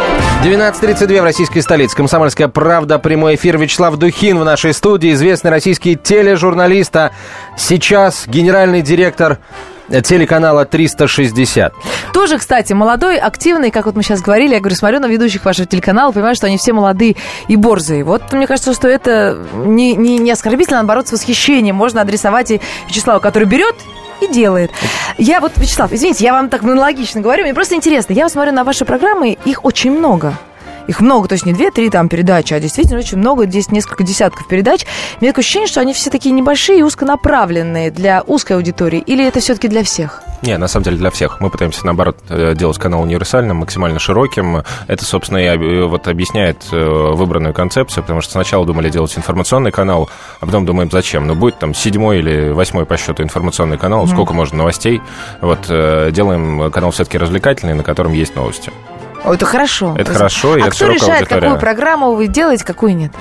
12.32 0.44 1.22
в 1.22 1.24
российской 1.24 1.60
столице. 1.60 1.96
Комсомольская 1.96 2.48
правда. 2.48 2.98
Прямой 2.98 3.36
эфир. 3.36 3.60
Вячеслав 3.60 3.96
Духин 3.98 4.40
в 4.40 4.44
нашей 4.44 4.74
студии. 4.74 5.14
Известный 5.14 5.52
российский 5.52 5.96
тележурналист. 5.96 6.96
А 6.96 7.12
сейчас 7.56 8.26
генеральный 8.26 8.82
директор 8.82 9.38
телеканала 10.04 10.66
360. 10.66 11.74
Тоже, 12.12 12.40
кстати, 12.40 12.74
молодой, 12.74 13.20
активный, 13.20 13.70
как 13.70 13.86
вот 13.86 13.96
мы 13.96 14.02
сейчас 14.02 14.22
говорили, 14.22 14.54
я 14.54 14.60
говорю, 14.60 14.76
смотрю 14.76 15.00
на 15.00 15.06
ведущих 15.06 15.46
вашего 15.46 15.68
телеканала, 15.68 16.12
понимаю, 16.12 16.34
что 16.34 16.48
они 16.48 16.58
все 16.58 16.74
молодые 16.74 17.18
и 17.48 17.56
борзые. 17.56 18.04
Вот 18.04 18.32
мне 18.32 18.48
кажется, 18.48 18.74
что 18.74 18.88
это 18.88 19.38
не, 19.54 19.96
не, 19.96 20.18
не 20.18 20.32
оскорбительно, 20.32 20.80
а 20.80 20.82
наоборот, 20.84 21.10
с 21.10 21.12
восхищением 21.12 21.76
можно 21.76 22.02
адресовать 22.02 22.52
и 22.52 22.62
Вячеславу, 22.88 23.20
который 23.20 23.48
берет 23.48 23.76
и 24.22 24.28
делает. 24.28 24.72
Я 25.18 25.40
вот, 25.40 25.58
Вячеслав, 25.58 25.92
извините, 25.92 26.24
я 26.24 26.34
вам 26.34 26.50
так 26.50 26.64
монологично 26.64 27.22
говорю, 27.22 27.44
мне 27.44 27.54
просто 27.54 27.76
интересно. 27.76 28.14
Я 28.14 28.30
смотрю 28.30 28.52
на 28.52 28.64
ваши 28.64 28.86
программы, 28.86 29.38
их 29.46 29.66
очень 29.66 29.92
много. 29.92 30.38
Их 30.88 31.02
много, 31.02 31.28
то 31.28 31.34
есть 31.34 31.46
не 31.46 31.54
две-три 31.54 31.90
там 31.90 32.10
передачи, 32.10 32.54
а 32.54 32.60
действительно 32.60 33.00
очень 33.00 33.18
много, 33.18 33.46
здесь 33.46 33.72
несколько 33.72 34.04
десятков 34.04 34.48
передач. 34.48 34.86
У 35.20 35.24
меня 35.24 35.32
такое 35.32 35.44
ощущение, 35.44 35.68
что 35.68 35.82
они 35.82 35.94
все 35.94 36.10
такие 36.10 36.32
небольшие 36.32 36.80
и 36.80 36.84
узконаправленные 36.84 37.92
для 37.92 38.24
узкой 38.26 38.54
аудитории. 38.54 39.00
Или 39.00 39.26
это 39.26 39.40
все-таки 39.40 39.68
для 39.68 39.84
всех? 39.84 40.22
Не, 40.42 40.58
на 40.58 40.68
самом 40.68 40.86
деле 40.86 40.98
для 40.98 41.12
всех. 41.12 41.40
Мы 41.40 41.52
пытаемся, 41.52 41.86
наоборот, 41.86 42.18
э, 42.30 42.56
делать 42.56 42.80
канал 42.80 43.02
универсальным, 43.02 43.58
максимально 43.58 44.00
широким. 44.00 44.64
Это, 44.88 45.06
собственно, 45.06 45.38
и 45.38 45.46
э, 45.46 45.86
вот 45.86 46.08
объясняет 46.08 46.66
э, 46.72 46.84
выбранную 47.14 47.54
концепцию, 47.54 48.04
потому 48.04 48.22
что 48.22 48.32
сначала 48.32 48.66
думали 48.66 48.90
делать 48.90 49.16
информационный 49.16 49.72
канал, 49.72 50.10
а 50.40 50.46
потом 50.46 50.66
думаем, 50.66 50.90
зачем? 50.92 51.28
Ну, 51.28 51.36
будет 51.36 51.60
там 51.60 51.76
седьмой 51.76 52.20
или 52.20 52.50
восьмой 52.50 52.86
по 52.86 52.98
счету 52.98 53.22
информационный 53.22 53.78
канал, 53.78 54.06
mm-hmm. 54.06 54.12
сколько 54.12 54.34
можно 54.34 54.58
новостей. 54.58 55.02
Вот 55.42 55.68
делаем 55.68 56.72
канал 56.72 56.92
все-таки 56.92 57.18
развлекательный, 57.18 57.76
на 57.76 57.84
котором 57.84 58.14
есть 58.14 58.36
новости. 58.36 58.72
Это 59.24 59.46
хорошо. 59.46 59.96
Это 59.98 60.14
хорошо, 60.14 60.58
и 60.58 60.62
а 60.62 60.68
это 60.68 60.76
кто 60.76 60.88
решает, 60.88 61.22
аудитория. 61.22 61.42
какую 61.42 61.60
программу 61.60 62.12
вы 62.14 62.28
делаете, 62.28 62.66
какую 62.66 62.96
нет? 62.96 63.12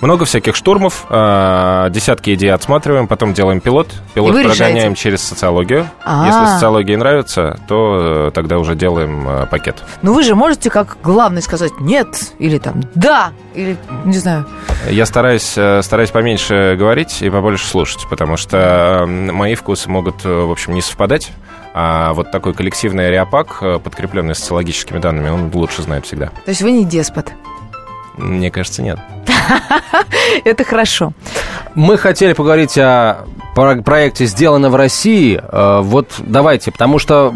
Много 0.00 0.24
всяких 0.24 0.54
штурмов, 0.54 1.06
а, 1.08 1.88
десятки 1.90 2.34
идей 2.34 2.52
отсматриваем, 2.52 3.08
потом 3.08 3.34
делаем 3.34 3.60
пилот. 3.60 3.88
Пилот 4.14 4.32
прогоняем 4.32 4.74
решаете? 4.74 4.94
через 4.94 5.22
социологию. 5.22 5.88
А-а-а. 6.04 6.26
Если 6.26 6.54
социология 6.54 6.96
нравится, 6.96 7.58
то 7.66 8.28
э, 8.28 8.30
тогда 8.32 8.58
уже 8.58 8.74
делаем 8.74 9.28
э, 9.28 9.46
пакет. 9.46 9.82
Ну 10.02 10.12
вы 10.12 10.22
же 10.22 10.34
можете 10.34 10.70
как 10.70 10.98
главный 11.02 11.42
сказать 11.42 11.72
«нет» 11.80 12.32
или 12.38 12.58
там 12.58 12.82
«да», 12.94 13.32
или 13.54 13.76
не 14.04 14.18
знаю. 14.18 14.46
Я 14.88 15.06
стараюсь, 15.06 15.54
э, 15.56 15.82
стараюсь 15.82 16.10
поменьше 16.10 16.76
говорить 16.78 17.22
и 17.22 17.30
побольше 17.30 17.66
слушать, 17.66 18.06
потому 18.08 18.36
что 18.36 19.04
мои 19.08 19.54
вкусы 19.54 19.90
могут, 19.90 20.24
в 20.24 20.50
общем, 20.50 20.74
не 20.74 20.82
совпадать. 20.82 21.32
А 21.72 22.12
вот 22.14 22.30
такой 22.30 22.52
коллективный 22.52 23.08
аэропак, 23.08 23.58
э, 23.62 23.78
подкрепленный 23.78 24.34
социологическими 24.34 24.98
данными, 24.98 25.28
он 25.28 25.50
лучше 25.54 25.82
знает 25.82 26.04
всегда. 26.04 26.26
То 26.26 26.48
есть 26.50 26.62
вы 26.62 26.72
не 26.72 26.84
деспот? 26.84 27.32
Мне 28.16 28.50
кажется, 28.50 28.82
нет. 28.82 28.98
Это 30.44 30.64
хорошо. 30.64 31.12
Мы 31.74 31.96
хотели 31.96 32.32
поговорить 32.32 32.76
о 32.76 33.26
проекте 33.54 34.26
«Сделано 34.26 34.68
в 34.70 34.76
России». 34.76 35.40
Э, 35.40 35.80
вот 35.82 36.14
давайте, 36.18 36.72
потому 36.72 36.98
что 36.98 37.32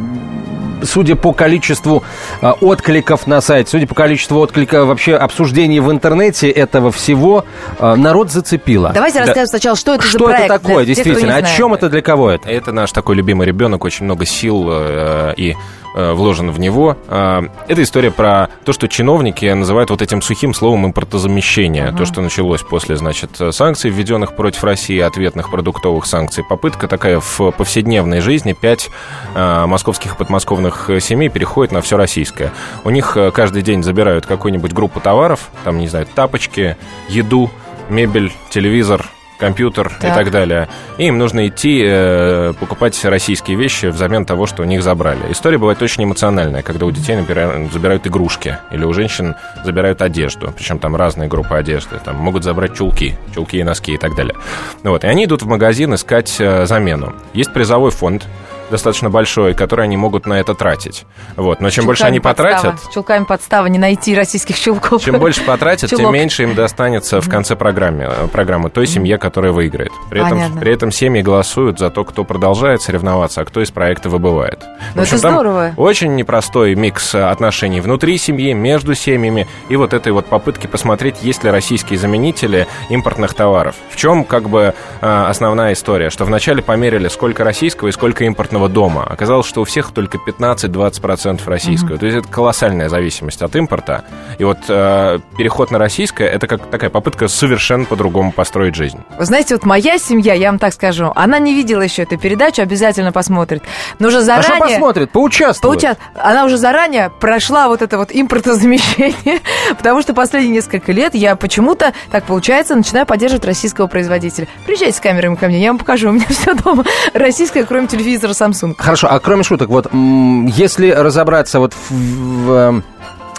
судя 0.84 1.16
по 1.16 1.32
количеству 1.32 2.04
э, 2.40 2.50
откликов 2.60 3.26
на 3.26 3.40
сайте, 3.40 3.70
судя 3.70 3.86
по 3.86 3.94
количеству 3.94 4.38
откликов 4.40 4.86
вообще 4.86 5.14
обсуждений 5.14 5.80
в 5.80 5.90
интернете 5.90 6.50
этого 6.50 6.90
всего, 6.92 7.44
э, 7.78 7.94
народ 7.94 8.30
зацепило. 8.30 8.90
Давайте 8.94 9.18
да. 9.18 9.26
расскажем 9.26 9.48
сначала, 9.48 9.76
что 9.76 9.94
это 9.94 10.02
что 10.04 10.18
за 10.18 10.24
проект. 10.24 10.44
Что 10.44 10.54
это 10.54 10.62
такое, 10.62 10.84
действительно, 10.84 11.40
тех, 11.40 11.44
о 11.44 11.56
чем 11.56 11.74
это, 11.74 11.88
для 11.88 12.02
кого 12.02 12.30
это? 12.30 12.48
Это 12.48 12.72
наш 12.72 12.92
такой 12.92 13.16
любимый 13.16 13.46
ребенок, 13.46 13.84
очень 13.84 14.04
много 14.04 14.26
сил 14.26 14.68
э, 14.70 15.34
и 15.36 15.54
вложен 15.94 16.50
в 16.50 16.58
него. 16.58 16.96
Э, 17.08 17.42
это 17.68 17.82
история 17.82 18.10
про 18.10 18.48
то, 18.64 18.72
что 18.72 18.88
чиновники 18.88 19.46
называют 19.46 19.90
вот 19.90 20.02
этим 20.02 20.22
сухим 20.22 20.54
словом 20.54 20.86
импортозамещение. 20.86 21.86
Uh-huh. 21.86 21.96
То, 21.96 22.04
что 22.04 22.20
началось 22.20 22.62
после, 22.62 22.96
значит, 22.96 23.40
санкций, 23.50 23.90
введенных 23.90 24.36
против 24.36 24.64
России, 24.64 24.98
ответных 24.98 25.50
продуктовых 25.50 26.06
санкций. 26.06 26.44
Попытка 26.44 26.88
такая 26.88 27.20
в 27.20 27.50
повседневной 27.52 28.20
жизни. 28.20 28.52
Пять 28.52 28.90
э, 29.34 29.66
московских 29.66 30.14
и 30.14 30.16
подмосковных 30.16 30.90
семей 31.00 31.28
переходит 31.28 31.72
на 31.72 31.80
все 31.80 31.96
российское. 31.96 32.52
У 32.84 32.90
них 32.90 33.16
каждый 33.32 33.62
день 33.62 33.82
забирают 33.82 34.26
какую-нибудь 34.26 34.72
группу 34.72 35.00
товаров, 35.00 35.50
там, 35.64 35.78
не 35.78 35.88
знаю, 35.88 36.06
тапочки, 36.12 36.76
еду, 37.08 37.50
мебель, 37.88 38.32
телевизор, 38.50 39.06
компьютер 39.38 39.90
так. 40.00 40.12
и 40.12 40.14
так 40.14 40.30
далее. 40.30 40.68
И 40.98 41.06
им 41.06 41.18
нужно 41.18 41.48
идти 41.48 41.82
э, 41.84 42.52
покупать 42.58 43.02
российские 43.04 43.56
вещи 43.56 43.86
взамен 43.86 44.24
того, 44.24 44.46
что 44.46 44.62
у 44.62 44.64
них 44.64 44.82
забрали. 44.82 45.20
История 45.30 45.58
бывает 45.58 45.82
очень 45.82 46.04
эмоциональная, 46.04 46.62
когда 46.62 46.86
у 46.86 46.90
детей, 46.90 47.16
например, 47.16 47.68
забирают 47.72 48.06
игрушки, 48.06 48.58
или 48.70 48.84
у 48.84 48.92
женщин 48.92 49.34
забирают 49.64 50.02
одежду, 50.02 50.52
причем 50.56 50.78
там 50.78 50.96
разные 50.96 51.28
группы 51.28 51.54
одежды. 51.54 52.00
Там 52.04 52.16
могут 52.16 52.44
забрать 52.44 52.74
чулки, 52.74 53.16
чулки 53.34 53.56
и 53.56 53.64
носки 53.64 53.94
и 53.94 53.98
так 53.98 54.14
далее. 54.14 54.34
Вот, 54.82 55.04
и 55.04 55.06
они 55.06 55.24
идут 55.24 55.42
в 55.42 55.46
магазин 55.46 55.94
искать 55.94 56.34
э, 56.38 56.66
замену. 56.66 57.14
Есть 57.32 57.52
призовой 57.52 57.90
фонд, 57.90 58.26
достаточно 58.70 59.10
большой, 59.10 59.54
который 59.54 59.84
они 59.84 59.96
могут 59.96 60.26
на 60.26 60.34
это 60.34 60.54
тратить. 60.54 61.04
Вот. 61.36 61.60
Но 61.60 61.70
чем 61.70 61.84
Чулками 61.84 61.86
больше 61.86 62.04
они 62.04 62.20
подстава. 62.20 62.54
потратят... 62.54 62.92
Чулками 62.92 63.24
подстава, 63.24 63.66
не 63.66 63.78
найти 63.78 64.14
российских 64.14 64.58
чулков. 64.58 65.02
Чем 65.02 65.18
больше 65.18 65.42
потратят, 65.44 65.90
Чулок. 65.90 66.04
тем 66.04 66.12
меньше 66.12 66.42
им 66.44 66.54
достанется 66.54 67.20
в 67.20 67.28
конце 67.28 67.56
программы, 67.56 68.04
э, 68.04 68.26
программы 68.28 68.70
той 68.70 68.86
семье, 68.86 69.18
которая 69.18 69.52
выиграет. 69.52 69.92
При 70.10 70.24
этом, 70.24 70.58
при 70.58 70.72
этом 70.72 70.90
семьи 70.90 71.22
голосуют 71.22 71.78
за 71.78 71.90
то, 71.90 72.04
кто 72.04 72.24
продолжает 72.24 72.82
соревноваться, 72.82 73.42
а 73.42 73.44
кто 73.44 73.62
из 73.62 73.70
проекта 73.70 74.08
выбывает. 74.08 74.64
Ну, 74.94 75.02
это 75.02 75.16
здорово. 75.16 75.72
Очень 75.76 76.14
непростой 76.14 76.74
микс 76.74 77.14
отношений 77.14 77.80
внутри 77.80 78.18
семьи, 78.18 78.52
между 78.52 78.94
семьями 78.94 79.46
и 79.68 79.76
вот 79.76 79.92
этой 79.92 80.12
вот 80.12 80.26
попытки 80.26 80.66
посмотреть, 80.66 81.16
есть 81.22 81.44
ли 81.44 81.50
российские 81.50 81.98
заменители 81.98 82.66
импортных 82.88 83.34
товаров. 83.34 83.74
В 83.90 83.96
чем 83.96 84.24
как 84.24 84.48
бы 84.48 84.74
э, 85.00 85.24
основная 85.28 85.72
история, 85.72 86.10
что 86.10 86.24
вначале 86.24 86.62
померили, 86.62 87.08
сколько 87.08 87.44
российского 87.44 87.88
и 87.88 87.92
сколько 87.92 88.24
импортного 88.24 88.53
собственного 88.54 88.68
дома. 88.68 89.04
Оказалось, 89.04 89.46
что 89.46 89.62
у 89.62 89.64
всех 89.64 89.92
только 89.92 90.18
15-20% 90.18 91.40
российского. 91.46 91.94
Mm-hmm. 91.94 91.98
То 91.98 92.06
есть 92.06 92.18
это 92.18 92.28
колоссальная 92.28 92.88
зависимость 92.88 93.42
от 93.42 93.56
импорта. 93.56 94.04
И 94.38 94.44
вот 94.44 94.58
э, 94.68 95.18
переход 95.36 95.70
на 95.70 95.78
российское 95.78 96.26
это 96.26 96.46
как 96.46 96.66
такая 96.70 96.90
попытка 96.90 97.28
совершенно 97.28 97.84
по-другому 97.84 98.32
построить 98.32 98.74
жизнь. 98.74 98.98
Вы 99.18 99.24
знаете, 99.24 99.54
вот 99.54 99.64
моя 99.64 99.98
семья, 99.98 100.34
я 100.34 100.50
вам 100.50 100.58
так 100.58 100.72
скажу, 100.72 101.12
она 101.14 101.38
не 101.38 101.54
видела 101.54 101.82
еще 101.82 102.02
эту 102.02 102.16
передачу, 102.16 102.62
обязательно 102.62 103.12
посмотрит. 103.12 103.62
Но 103.98 104.08
уже 104.08 104.20
заранее... 104.20 104.52
А 104.52 104.56
что 104.56 104.68
посмотрит? 104.68 105.10
Поучаствует. 105.10 105.80
Поуча... 105.80 105.96
Она 106.14 106.44
уже 106.44 106.56
заранее 106.56 107.10
прошла 107.10 107.68
вот 107.68 107.82
это 107.82 107.98
вот 107.98 108.10
импортозамещение, 108.12 109.40
потому 109.76 110.02
что 110.02 110.14
последние 110.14 110.54
несколько 110.54 110.92
лет 110.92 111.14
я 111.14 111.36
почему-то, 111.36 111.92
так 112.10 112.24
получается, 112.24 112.74
начинаю 112.74 113.06
поддерживать 113.06 113.44
российского 113.44 113.86
производителя. 113.86 114.46
Приезжайте 114.64 114.96
с 114.96 115.00
камерами 115.00 115.34
ко 115.34 115.48
мне, 115.48 115.60
я 115.60 115.70
вам 115.70 115.78
покажу, 115.78 116.08
у 116.08 116.12
меня 116.12 116.26
все 116.28 116.54
дома 116.54 116.84
российское, 117.14 117.64
кроме 117.64 117.88
телевизора 117.88 118.32
Samsung. 118.44 118.74
Хорошо, 118.78 119.08
а 119.10 119.18
кроме 119.20 119.42
шуток, 119.42 119.68
вот 119.68 119.88
если 119.92 120.90
разобраться 120.90 121.58
вот 121.58 121.74
в, 121.88 121.94
в 121.94 122.82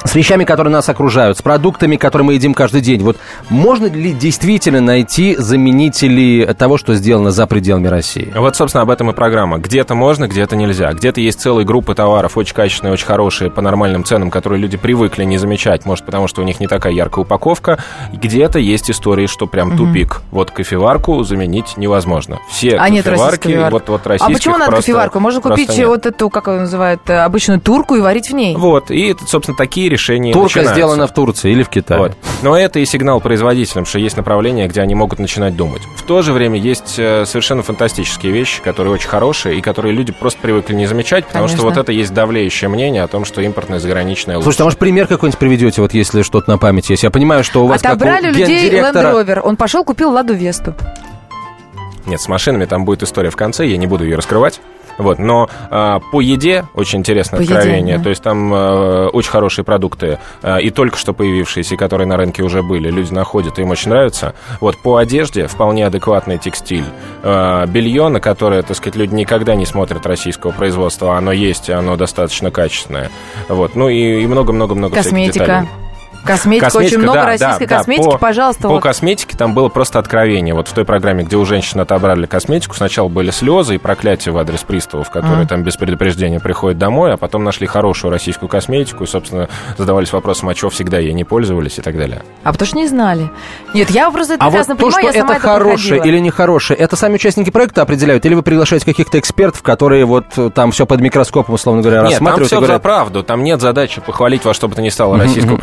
с 0.03 0.15
вещами, 0.15 0.43
которые 0.43 0.71
нас 0.71 0.89
окружают, 0.89 1.37
с 1.37 1.41
продуктами, 1.41 1.95
которые 1.95 2.25
мы 2.25 2.33
едим 2.33 2.53
каждый 2.53 2.81
день. 2.81 3.01
Вот 3.01 3.17
можно 3.49 3.85
ли 3.85 4.13
действительно 4.13 4.81
найти 4.81 5.35
заменители 5.35 6.53
того, 6.57 6.77
что 6.77 6.95
сделано 6.95 7.31
за 7.31 7.47
пределами 7.47 7.87
России? 7.87 8.31
Вот, 8.35 8.55
собственно, 8.55 8.81
об 8.81 8.89
этом 8.89 9.09
и 9.11 9.13
программа. 9.13 9.57
Где-то 9.57 9.95
можно, 9.95 10.27
где-то 10.27 10.55
нельзя. 10.55 10.91
Где-то 10.93 11.21
есть 11.21 11.39
целые 11.39 11.65
группы 11.65 11.95
товаров, 11.95 12.37
очень 12.37 12.53
качественные, 12.53 12.93
очень 12.93 13.05
хорошие, 13.05 13.49
по 13.49 13.61
нормальным 13.61 14.03
ценам, 14.03 14.29
которые 14.29 14.59
люди 14.59 14.77
привыкли 14.77 15.23
не 15.23 15.37
замечать, 15.37 15.85
может, 15.85 16.05
потому 16.05 16.27
что 16.27 16.41
у 16.41 16.45
них 16.45 16.59
не 16.59 16.67
такая 16.67 16.93
яркая 16.93 17.23
упаковка. 17.23 17.79
Где-то 18.13 18.59
есть 18.59 18.91
истории, 18.91 19.27
что 19.27 19.47
прям 19.47 19.69
угу. 19.69 19.77
тупик. 19.77 20.21
Вот 20.31 20.51
кофеварку 20.51 21.23
заменить 21.23 21.77
невозможно. 21.77 22.39
Все 22.49 22.75
а 22.75 22.87
кофеварки, 22.87 23.47
нет 23.47 23.71
вот, 23.71 23.89
вот 23.89 24.07
российских 24.07 24.33
А 24.33 24.37
почему 24.37 24.57
надо 24.57 24.71
просто, 24.71 24.91
кофеварку? 24.91 25.19
Можно 25.19 25.41
купить 25.41 25.69
нет. 25.69 25.87
вот 25.87 26.05
эту, 26.05 26.29
как 26.29 26.47
ее 26.47 26.59
называют, 26.61 27.09
обычную 27.09 27.59
турку 27.59 27.95
и 27.95 28.01
варить 28.01 28.29
в 28.29 28.33
ней. 28.33 28.55
Вот, 28.55 28.91
и, 28.91 29.15
собственно, 29.27 29.57
такие 29.57 29.84
решения 29.89 30.33
Турка 30.33 30.59
начинаются. 30.59 30.75
сделана 30.75 31.07
в 31.07 31.13
Турции 31.13 31.51
или 31.51 31.63
в 31.63 31.69
Китае. 31.69 31.99
Вот. 31.99 32.17
Но 32.41 32.57
это 32.57 32.79
и 32.79 32.85
сигнал 32.85 33.21
производителям, 33.21 33.85
что 33.85 33.99
есть 33.99 34.17
направление, 34.17 34.67
где 34.67 34.81
они 34.81 34.95
могут 34.95 35.19
начинать 35.19 35.55
думать. 35.55 35.81
В 35.97 36.03
то 36.03 36.21
же 36.21 36.33
время 36.33 36.59
есть 36.59 36.95
э, 36.97 37.25
совершенно 37.25 37.63
фантастические 37.63 38.31
вещи, 38.31 38.61
которые 38.61 38.93
очень 38.93 39.09
хорошие, 39.09 39.57
и 39.57 39.61
которые 39.61 39.93
люди 39.93 40.11
просто 40.11 40.39
привыкли 40.41 40.73
не 40.73 40.85
замечать, 40.85 41.25
потому 41.25 41.45
Конечно. 41.45 41.57
что 41.57 41.67
вот 41.67 41.77
это 41.77 41.91
есть 41.91 42.13
давлеющее 42.13 42.69
мнение 42.69 43.03
о 43.03 43.07
том, 43.07 43.25
что 43.25 43.41
импортное 43.41 43.79
заграничное 43.79 44.37
лучше. 44.37 44.45
Слушайте, 44.45 44.63
а 44.63 44.65
может 44.65 44.79
пример 44.79 45.07
какой-нибудь 45.07 45.39
приведете, 45.39 45.81
вот 45.81 45.93
если 45.93 46.21
что-то 46.21 46.49
на 46.49 46.57
память 46.57 46.89
есть? 46.89 47.03
Я 47.03 47.11
понимаю, 47.11 47.43
что 47.43 47.63
у 47.63 47.67
вас 47.67 47.81
Отобрали 47.81 48.27
как 48.27 48.35
у 48.35 48.37
людей 48.37 48.57
Land 48.57 48.63
гендиректора... 48.63 49.11
Rover. 49.11 49.39
Он 49.41 49.55
пошел, 49.55 49.83
купил 49.83 50.11
Ладу 50.11 50.33
Весту. 50.33 50.73
Нет, 52.05 52.21
с 52.21 52.27
машинами 52.27 52.65
там 52.65 52.85
будет 52.85 53.03
история 53.03 53.29
в 53.29 53.35
конце, 53.35 53.65
я 53.65 53.77
не 53.77 53.87
буду 53.87 54.03
ее 54.03 54.15
раскрывать. 54.15 54.61
Вот, 54.97 55.19
но 55.19 55.49
э, 55.69 55.99
по 56.11 56.21
еде 56.21 56.65
очень 56.73 56.99
интересное 56.99 57.39
По 57.39 57.43
еде, 57.43 57.55
откровение. 57.55 57.97
да. 57.97 58.03
То 58.03 58.09
есть 58.09 58.23
там 58.23 58.53
э, 58.53 59.07
очень 59.07 59.29
хорошие 59.31 59.65
продукты 59.65 60.19
э, 60.41 60.61
и 60.61 60.69
только 60.69 60.97
что 60.97 61.13
появившиеся, 61.13 61.75
и 61.75 61.77
которые 61.77 62.07
на 62.07 62.17
рынке 62.17 62.43
уже 62.43 62.63
были, 62.63 62.89
люди 62.89 63.13
находят, 63.13 63.59
и 63.59 63.61
им 63.61 63.71
очень 63.71 63.89
нравится. 63.89 64.35
Вот 64.61 64.77
по 64.77 64.97
одежде 64.97 65.47
вполне 65.47 65.85
адекватный 65.85 66.37
текстиль. 66.37 66.85
Э, 67.23 67.65
белье, 67.67 68.07
на 68.09 68.19
которое, 68.19 68.61
так 68.61 68.77
сказать, 68.77 68.95
люди 68.95 69.13
никогда 69.13 69.55
не 69.55 69.65
смотрят 69.65 70.05
российского 70.05 70.51
производства, 70.51 71.17
оно 71.17 71.31
есть, 71.31 71.69
и 71.69 71.73
оно 71.73 71.95
достаточно 71.95 72.51
качественное. 72.51 73.09
Вот, 73.49 73.75
ну 73.75 73.89
и 73.89 74.05
и 74.05 74.27
много-много-много 74.27 74.93
всяких 74.93 75.09
Косметика. 75.09 75.45
деталей. 75.45 75.84
Косметика, 76.25 76.65
очень 76.65 76.73
Косметика, 76.73 76.99
много 76.99 77.19
да, 77.19 77.25
российской 77.25 77.65
да, 77.65 77.69
да. 77.69 77.77
косметики, 77.77 78.09
По- 78.11 78.17
пожалуйста. 78.17 78.61
По 78.63 78.69
вот. 78.69 78.83
косметике 78.83 79.37
там 79.37 79.53
было 79.53 79.69
просто 79.69 79.99
откровение. 79.99 80.53
Вот 80.53 80.67
в 80.67 80.73
той 80.73 80.85
программе, 80.85 81.23
где 81.23 81.35
у 81.37 81.45
женщин 81.45 81.79
отобрали 81.79 82.25
косметику, 82.25 82.75
сначала 82.75 83.07
были 83.07 83.31
слезы 83.31 83.75
и 83.75 83.77
проклятия 83.77 84.31
в 84.31 84.37
адрес 84.37 84.61
приставов, 84.63 85.09
которые 85.11 85.43
А. 85.43 85.47
там 85.47 85.63
без 85.63 85.75
предупреждения 85.77 86.39
приходят 86.39 86.77
домой, 86.77 87.13
а 87.13 87.17
потом 87.17 87.43
нашли 87.43 87.67
хорошую 87.67 88.11
российскую 88.11 88.49
косметику 88.49 89.03
и, 89.03 89.07
собственно, 89.07 89.49
задавались 89.77 90.11
вопросом, 90.13 90.49
а 90.49 90.55
чего 90.55 90.69
всегда 90.69 90.97
ей 90.99 91.13
не 91.13 91.23
пользовались 91.23 91.77
и 91.77 91.81
так 91.81 91.97
далее. 91.97 92.23
А 92.43 92.51
потому 92.51 92.67
что 92.67 92.77
не 92.77 92.87
знали. 92.87 93.29
Нет, 93.73 93.89
я 93.91 94.09
просто 94.11 94.35
это 94.35 94.43
А 94.43 94.45
вот 94.45 94.51
прекрасно 94.51 94.75
то, 94.75 94.81
понимаю, 94.85 95.03
что 95.07 95.13
я 95.17 95.21
сама 95.21 95.33
это 95.35 95.39
это 95.39 95.47
хорошее 95.47 95.89
проходила. 95.95 96.03
или 96.15 96.19
нехорошее, 96.19 96.79
это 96.79 96.95
сами 96.95 97.15
участники 97.15 97.49
проекта 97.49 97.81
определяют? 97.81 98.25
Или 98.25 98.33
вы 98.33 98.41
приглашаете 98.43 98.85
каких-то 98.85 99.19
экспертов, 99.19 99.61
которые 99.61 100.05
вот 100.05 100.25
э, 100.37 100.49
там 100.49 100.71
все 100.71 100.85
под 100.85 101.01
микроскопом, 101.01 101.55
условно 101.55 101.81
говоря, 101.81 102.01
Нет, 102.01 102.05
там 102.05 102.13
рассматривают 102.13 102.47
все 102.47 102.55
и 102.55 102.59
за 102.59 102.65
говорят... 102.65 102.81
правду. 102.81 103.23
Там 103.23 103.43
нет 103.43 103.61
задачи 103.61 104.01
похвалить 104.01 104.43
во 104.45 104.53
что 104.53 104.67
бы 104.67 104.75
то 104.75 104.81
ни 104.81 104.89
стало 104.89 105.17
российского 105.17 105.53
мгм. 105.53 105.59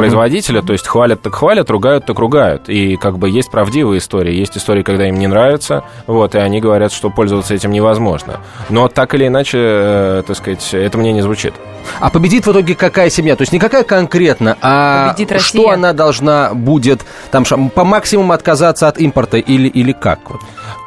Производителя. 0.53 0.63
То 0.63 0.73
есть 0.73 0.87
хвалят 0.87 1.23
так 1.23 1.35
хвалят, 1.35 1.71
ругают 1.71 2.07
так 2.07 2.19
ругают. 2.19 2.69
И 2.69 2.97
как 2.97 3.19
бы 3.19 3.29
есть 3.29 3.51
правдивые 3.51 3.99
истории. 3.99 4.35
Есть 4.35 4.57
истории, 4.57 4.83
когда 4.83 5.09
им 5.09 5.19
не 5.19 5.27
нравится, 5.27 5.85
вот, 6.07 6.35
и 6.35 6.39
они 6.39 6.61
говорят, 6.61 6.93
что 6.93 7.11
пользоваться 7.11 7.55
этим 7.55 7.71
невозможно. 7.71 8.41
Но 8.69 8.89
так 8.89 9.15
или 9.15 9.27
иначе, 9.27 9.59
э, 9.61 10.23
так 10.27 10.37
сказать, 10.37 10.75
это 10.75 10.99
мне 10.99 11.13
не 11.13 11.23
звучит. 11.23 11.55
А 12.01 12.11
победит 12.11 12.47
в 12.47 12.53
итоге 12.53 12.75
какая 12.75 13.11
семья? 13.11 13.37
То 13.37 13.43
есть 13.43 13.53
не 13.53 13.59
какая 13.59 13.83
конкретно, 13.83 14.57
а 14.61 15.15
что 15.39 15.71
она 15.71 15.93
должна 15.93 16.55
будет 16.55 17.05
там 17.31 17.45
по 17.45 17.85
максимуму 17.85 18.33
отказаться 18.33 18.89
от 18.89 18.99
импорта 18.99 19.39
или, 19.39 19.69
или 19.69 19.93
как? 19.93 20.31
Вот. 20.31 20.41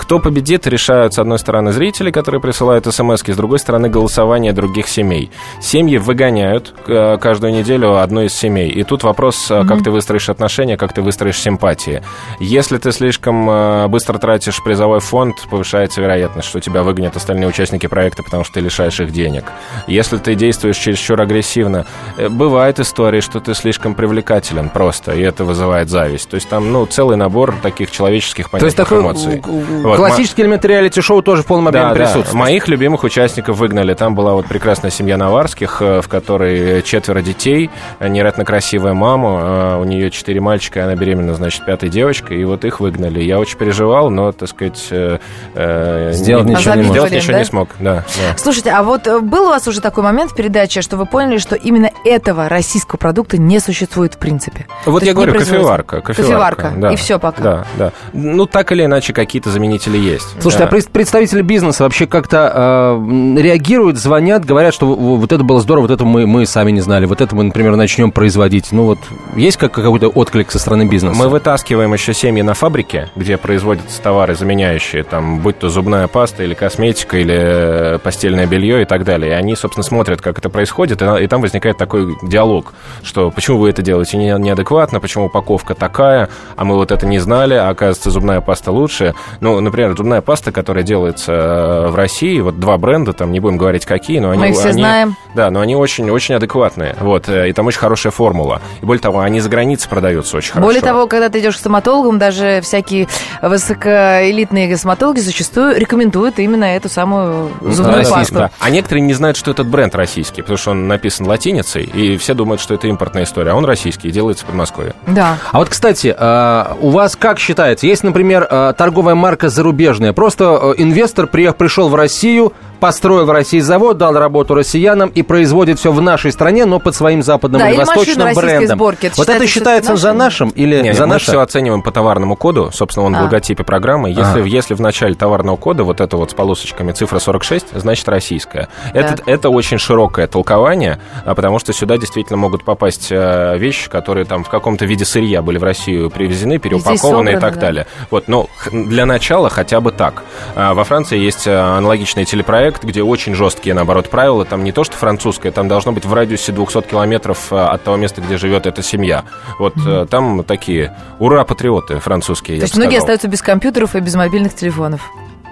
Кто 0.05 0.19
победит, 0.19 0.67
решают, 0.67 1.15
с 1.15 1.19
одной 1.19 1.39
стороны, 1.39 1.71
зрители, 1.71 2.11
которые 2.11 2.39
присылают 2.39 2.85
смс 2.85 3.23
с 3.25 3.35
другой 3.35 3.57
стороны, 3.57 3.89
голосование 3.89 4.53
других 4.53 4.87
семей. 4.87 5.31
Семьи 5.59 5.97
выгоняют 5.97 6.75
э, 6.85 7.17
каждую 7.19 7.53
неделю 7.53 7.97
одну 7.97 8.21
из 8.21 8.31
семей. 8.35 8.69
И 8.69 8.83
тут 8.83 9.01
вопрос, 9.01 9.49
э, 9.49 9.65
как 9.67 9.83
ты 9.83 9.89
выстроишь 9.89 10.29
отношения, 10.29 10.77
как 10.77 10.93
ты 10.93 11.01
выстроишь 11.01 11.39
симпатии. 11.39 12.03
Если 12.39 12.77
ты 12.77 12.91
слишком 12.91 13.49
э, 13.49 13.87
быстро 13.87 14.19
тратишь 14.19 14.63
призовой 14.63 14.99
фонд, 14.99 15.37
повышается 15.49 16.01
вероятность, 16.01 16.49
что 16.49 16.59
тебя 16.59 16.83
выгонят 16.83 17.15
остальные 17.15 17.49
участники 17.49 17.87
проекта, 17.87 18.21
потому 18.21 18.43
что 18.43 18.53
ты 18.53 18.59
лишаешь 18.59 18.99
их 18.99 19.11
денег. 19.11 19.45
Если 19.87 20.17
ты 20.17 20.35
действуешь 20.35 20.77
чересчур 20.77 21.19
агрессивно, 21.19 21.87
бывает 22.29 22.79
история, 22.79 23.21
что 23.21 23.39
ты 23.39 23.55
слишком 23.55 23.95
привлекателен 23.95 24.69
просто, 24.69 25.13
и 25.13 25.21
это 25.21 25.45
вызывает 25.45 25.89
зависть. 25.89 26.29
То 26.29 26.35
есть 26.35 26.47
там, 26.47 26.71
ну, 26.71 26.85
целый 26.85 27.17
набор 27.17 27.55
таких 27.63 27.89
человеческих 27.89 28.51
То 28.51 28.57
есть 28.57 28.77
понятных 28.77 28.87
такой 28.87 29.01
эмоций. 29.01 29.39
г- 29.39 29.94
Вот, 29.97 30.07
классический 30.07 30.41
элемент 30.43 30.63
реалити-шоу 30.65 31.21
тоже 31.21 31.43
в 31.43 31.45
полном 31.45 31.67
объеме 31.67 31.85
да, 31.87 31.93
да. 31.93 31.95
присутствует. 31.95 32.33
Моих 32.33 32.67
любимых 32.67 33.03
участников 33.03 33.57
выгнали. 33.57 33.93
Там 33.93 34.15
была 34.15 34.33
вот 34.33 34.45
прекрасная 34.47 34.91
семья 34.91 35.17
Наварских, 35.17 35.81
э, 35.81 36.01
в 36.01 36.07
которой 36.07 36.81
четверо 36.83 37.21
детей, 37.21 37.69
э, 37.99 38.07
невероятно 38.07 38.45
красивая 38.45 38.93
мама, 38.93 39.75
э, 39.75 39.81
у 39.81 39.83
нее 39.83 40.11
четыре 40.11 40.39
мальчика, 40.41 40.79
и 40.79 40.83
она 40.83 40.95
беременна, 40.95 41.33
значит, 41.35 41.65
пятой 41.65 41.89
девочкой, 41.89 42.41
и 42.41 42.45
вот 42.45 42.65
их 42.65 42.79
выгнали. 42.79 43.21
Я 43.21 43.39
очень 43.39 43.57
переживал, 43.57 44.09
но, 44.09 44.31
так 44.31 44.49
сказать... 44.49 44.87
э, 44.91 45.19
э, 45.53 46.11
Сделать 46.13 46.45
ничего 46.45 46.75
не. 46.75 46.83
Сделать 46.83 47.11
ничего 47.11 47.33
да? 47.33 47.39
не 47.39 47.45
смог, 47.45 47.69
да. 47.79 47.95
да. 48.17 48.37
Слушайте, 48.37 48.71
а 48.71 48.83
вот 48.83 49.07
э, 49.07 49.19
был 49.19 49.45
у 49.47 49.49
вас 49.49 49.67
уже 49.67 49.81
такой 49.81 50.03
момент 50.03 50.31
в 50.31 50.35
передаче, 50.35 50.81
что 50.81 50.97
вы 50.97 51.05
поняли, 51.05 51.37
что 51.37 51.55
именно 51.55 51.89
этого 52.03 52.49
российского 52.49 52.97
продукта 52.97 53.37
не 53.37 53.59
существует 53.59 54.15
в 54.15 54.17
принципе? 54.17 54.67
Вот 54.85 54.99
То 55.01 55.05
я 55.05 55.13
говорю, 55.13 55.33
кофеварка, 55.33 56.01
Кофеварка, 56.01 56.61
кофеварка. 56.63 56.73
да. 56.77 56.91
и 56.93 56.95
всё 56.95 57.19
пока. 57.19 57.41
Да, 57.41 57.65
да. 57.77 57.91
Ну, 58.13 58.45
так 58.45 58.71
или 58.71 58.85
иначе, 58.85 59.13
какие-то 59.13 59.49
заменители 59.85 59.97
есть. 60.13 60.27
Слушайте, 60.41 60.63
Да. 60.63 60.65
а 60.65 60.71
пред- 60.71 60.89
представители 60.89 61.41
бизнеса 61.41 61.83
вообще 61.83 62.07
как-то 62.07 62.51
э, 62.53 63.37
реагируют, 63.41 63.97
звонят, 63.97 64.45
говорят, 64.45 64.73
что 64.73 64.87
вот 64.95 65.31
это 65.31 65.43
было 65.43 65.59
здорово, 65.61 65.83
вот 65.83 65.91
это 65.91 66.05
мы, 66.05 66.25
мы 66.27 66.45
сами 66.45 66.71
не 66.71 66.81
знали, 66.81 67.05
вот 67.05 67.21
это 67.21 67.35
мы, 67.35 67.43
например, 67.43 67.75
начнем 67.75 68.11
производить. 68.11 68.71
Ну 68.71 68.85
вот 68.85 68.99
есть 69.35 69.57
как, 69.57 69.71
какой-то 69.73 70.07
отклик 70.09 70.51
со 70.51 70.59
стороны 70.59 70.85
бизнеса? 70.87 71.15
Мы 71.17 71.29
вытаскиваем 71.29 71.93
еще 71.93 72.13
семьи 72.13 72.41
на 72.41 72.53
фабрике, 72.53 73.09
где 73.15 73.37
производятся 73.37 74.01
товары, 74.01 74.35
заменяющие, 74.35 75.03
там, 75.03 75.39
будь 75.39 75.59
то 75.59 75.69
зубная 75.69 76.07
паста 76.07 76.43
или 76.43 76.53
косметика, 76.53 77.17
или 77.17 77.35
э, 77.37 77.99
постельное 77.99 78.45
белье 78.47 78.81
и 78.81 78.85
так 78.85 79.03
далее. 79.03 79.31
И 79.31 79.33
они, 79.33 79.55
собственно, 79.55 79.83
смотрят, 79.83 80.21
как 80.21 80.37
это 80.39 80.49
происходит, 80.49 81.01
и, 81.01 81.23
и 81.23 81.27
там 81.27 81.41
возникает 81.41 81.77
такой 81.77 82.15
диалог, 82.23 82.73
что 83.03 83.31
почему 83.31 83.59
вы 83.59 83.69
это 83.69 83.81
делаете 83.81 84.17
не- 84.17 84.37
неадекватно, 84.39 84.99
почему 84.99 85.25
упаковка 85.25 85.75
такая, 85.75 86.29
а 86.55 86.65
мы 86.65 86.75
вот 86.75 86.91
это 86.91 87.05
не 87.05 87.19
знали, 87.19 87.53
а 87.53 87.69
оказывается, 87.69 88.09
зубная 88.11 88.41
паста 88.41 88.71
лучше. 88.71 89.13
Ну, 89.39 89.59
например, 89.59 89.74
зубная 89.97 90.21
паста, 90.21 90.51
которая 90.51 90.83
делается 90.83 91.31
э, 91.33 91.87
в 91.89 91.95
России, 91.95 92.39
вот 92.39 92.59
два 92.59 92.77
бренда, 92.77 93.13
там, 93.13 93.31
не 93.31 93.39
будем 93.39 93.57
говорить 93.57 93.85
какие, 93.85 94.19
но 94.19 94.31
они... 94.31 94.39
Мы 94.41 94.49
их 94.49 94.55
все 94.55 94.69
они- 94.69 94.81
знаем. 94.81 95.15
Да, 95.35 95.51
но 95.51 95.59
они 95.59 95.75
очень-очень 95.75 96.35
адекватные, 96.35 96.95
вот, 96.99 97.27
э, 97.27 97.49
и 97.49 97.53
там 97.53 97.67
очень 97.67 97.79
хорошая 97.79 98.11
формула. 98.11 98.61
И 98.81 98.85
более 98.85 99.01
того, 99.01 99.19
они 99.19 99.41
за 99.41 99.49
границей 99.49 99.89
продаются 99.89 100.37
очень 100.37 100.53
хорошо. 100.53 100.65
Более 100.65 100.81
того, 100.81 101.07
когда 101.07 101.29
ты 101.29 101.39
идешь 101.39 101.55
к 101.55 101.59
стоматологам, 101.59 102.17
даже 102.17 102.61
всякие 102.63 103.07
высокоэлитные 103.41 104.75
стоматологи 104.77 105.19
зачастую 105.19 105.77
рекомендуют 105.77 106.39
именно 106.39 106.65
эту 106.65 106.89
самую 106.89 107.51
зубную 107.61 107.97
российскую, 107.97 108.19
пасту. 108.19 108.35
Да. 108.35 108.51
А 108.59 108.69
некоторые 108.69 109.01
не 109.01 109.13
знают, 109.13 109.37
что 109.37 109.51
этот 109.51 109.67
бренд 109.67 109.93
российский, 109.95 110.41
потому 110.41 110.57
что 110.57 110.71
он 110.71 110.87
написан 110.87 111.27
латиницей, 111.27 111.83
и 111.83 112.17
все 112.17 112.33
думают, 112.33 112.61
что 112.61 112.73
это 112.73 112.87
импортная 112.87 113.23
история, 113.23 113.51
а 113.51 113.55
он 113.55 113.65
российский, 113.65 114.07
и 114.07 114.11
делается 114.11 114.45
в 114.45 114.47
Подмосковье. 114.47 114.93
Да. 115.07 115.37
А 115.51 115.57
вот, 115.57 115.69
кстати, 115.69 116.15
э, 116.17 116.65
у 116.79 116.89
вас 116.89 117.15
как 117.15 117.39
считается, 117.39 117.87
есть, 117.87 118.03
например, 118.03 118.47
э, 118.49 118.73
торговая 118.77 119.15
марка 119.15 119.49
зарубежная, 119.49 120.13
просто 120.13 120.73
инвестор 120.77 121.27
приехал, 121.27 121.57
пришел 121.57 121.89
в 121.89 121.95
Россию, 121.95 122.53
построил 122.79 123.25
в 123.25 123.31
России 123.31 123.59
завод, 123.59 123.97
дал 123.97 124.13
работу 124.13 124.53
россиянам 124.53 125.09
и 125.09 125.21
производит 125.21 125.79
все 125.79 125.91
в 125.91 126.01
нашей 126.01 126.31
стране, 126.31 126.65
но 126.65 126.79
под 126.79 126.95
своим 126.95 127.23
западным 127.23 127.59
Да, 127.59 127.69
или 127.69 127.77
восточным 127.77 128.33
брендом. 128.33 128.77
сборки. 128.77 129.07
Это 129.07 129.15
вот 129.17 129.29
это 129.29 129.47
считается, 129.47 129.95
за 129.95 130.13
наши? 130.13 130.25
нашим 130.45 130.49
или 130.49 130.81
Не, 130.81 130.93
за 130.93 131.05
мы 131.05 131.13
наше? 131.13 131.25
все 131.31 131.39
оцениваем 131.39 131.81
по 131.81 131.91
товарному 131.91 132.35
коду, 132.35 132.69
собственно, 132.73 133.05
он 133.05 133.15
А. 133.15 133.19
в 133.19 133.23
логотипе 133.23 133.63
программы. 133.63 134.09
Если, 134.09 134.21
Ага. 134.41 134.43
если 134.43 134.73
в 134.73 134.81
начале 134.81 135.13
товарного 135.15 135.55
кода 135.55 135.83
вот 135.83 136.01
это 136.01 136.17
вот 136.17 136.31
с 136.31 136.33
полосочками 136.33 136.91
цифра 136.91 137.19
46, 137.19 137.67
значит 137.75 138.07
российская. 138.09 138.67
Это, 138.93 139.17
это 139.25 139.49
очень 139.49 139.77
широкое 139.77 140.27
толкование, 140.27 140.99
а, 141.25 141.35
потому 141.35 141.59
что 141.59 141.73
сюда 141.73 141.97
действительно 141.97 142.37
могут 142.37 142.63
попасть 142.63 143.07
э, 143.11 143.57
вещи, 143.57 143.89
которые 143.89 144.25
там 144.25 144.43
в 144.43 144.49
каком-то 144.49 144.85
виде 144.85 145.05
сырья 145.05 145.41
были 145.41 145.57
в 145.57 145.63
Россию 145.63 146.09
привезены, 146.09 146.57
переупакованы 146.57 146.95
и 146.95 146.97
собраны, 147.33 147.39
так 147.39 147.53
да. 147.55 147.61
далее. 147.61 147.87
Вот, 148.11 148.27
но 148.27 148.47
х- 148.57 148.71
для 148.71 149.05
начала 149.05 149.49
хотя 149.49 149.79
бы 149.79 149.91
так. 149.91 150.23
А, 150.55 150.73
Во 150.73 150.83
Франции 150.83 151.17
есть 151.17 151.47
аналогичный 151.47 152.25
телепроект, 152.25 152.74
где 152.83 153.03
очень 153.03 153.35
жесткие, 153.35 153.75
наоборот, 153.75 154.09
правила. 154.09 154.45
Там 154.45 154.63
не 154.63 154.71
то, 154.71 154.83
что 154.83 154.97
французское, 154.97 155.51
там 155.51 155.67
должно 155.67 155.91
быть 155.91 156.05
в 156.05 156.13
радиусе 156.13 156.51
200 156.51 156.81
километров 156.83 157.51
э, 157.51 157.55
от 157.57 157.83
того 157.83 157.97
места, 157.97 158.21
где 158.21 158.37
живет 158.37 158.65
эта 158.65 158.81
семья. 158.83 159.25
Вот 159.59 159.75
э, 159.85 160.05
там 160.09 160.43
такие 160.43 160.95
ура-патриоты 161.19 161.99
французские, 161.99 162.57
То 162.57 162.63
есть 162.63 162.75
многие 162.75 162.97
остаются 162.97 163.27
без 163.27 163.41
компьютеров 163.41 163.95
и 163.95 163.99
без 163.99 164.15
мобильных 164.15 164.55
телефонов. 164.55 165.01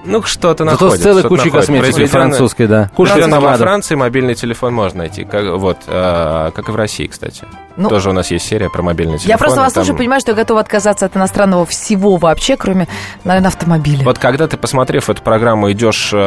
Ну, 0.05 0.21
что-то 0.23 0.65
Зато 0.65 0.71
находит. 0.85 0.99
с 0.99 1.03
целой 1.03 1.23
кучей 1.23 1.49
косметики 1.49 1.81
Произведённое- 1.83 2.07
французской, 2.09 2.67
да. 2.67 2.89
Куча 2.95 3.15
во. 3.27 3.55
Франции 3.57 3.95
мобильный 3.95 4.35
телефон 4.35 4.73
можно 4.73 4.99
найти. 4.99 5.23
Как, 5.23 5.45
вот, 5.57 5.77
э, 5.87 6.51
как 6.53 6.67
и 6.69 6.71
в 6.71 6.75
России, 6.75 7.07
кстати. 7.07 7.45
Ну, 7.75 7.89
Тоже 7.89 8.09
у 8.09 8.13
нас 8.13 8.29
есть 8.29 8.45
серия 8.45 8.69
про 8.69 8.81
мобильный 8.83 9.17
телефон. 9.17 9.29
Я 9.29 9.37
просто 9.37 9.61
вас 9.61 9.73
там- 9.73 9.83
слушаю, 9.83 9.97
понимаю, 9.97 10.21
что 10.21 10.31
я 10.31 10.35
готова 10.35 10.59
отказаться 10.59 11.05
от 11.05 11.15
иностранного 11.17 11.65
всего 11.65 12.17
вообще, 12.17 12.55
кроме, 12.57 12.87
наверное, 13.23 13.47
автомобиля. 13.47 14.03
Вот 14.03 14.19
когда 14.19 14.47
ты, 14.47 14.57
посмотрев 14.57 15.09
эту 15.09 15.21
программу, 15.23 15.71
идешь 15.71 16.11
э, 16.13 16.17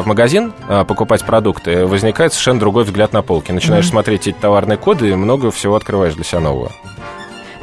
в 0.00 0.06
магазин 0.06 0.52
э, 0.68 0.84
покупать 0.86 1.24
продукты, 1.24 1.86
возникает 1.86 2.32
совершенно 2.32 2.60
другой 2.60 2.84
взгляд 2.84 3.12
на 3.12 3.22
полке. 3.22 3.52
Начинаешь 3.52 3.88
смотреть 3.88 4.28
эти 4.28 4.36
товарные 4.40 4.78
коды 4.78 5.10
и 5.10 5.14
много 5.14 5.50
всего 5.50 5.76
открываешь 5.76 6.14
для 6.14 6.24
себя 6.24 6.40
нового. 6.40 6.70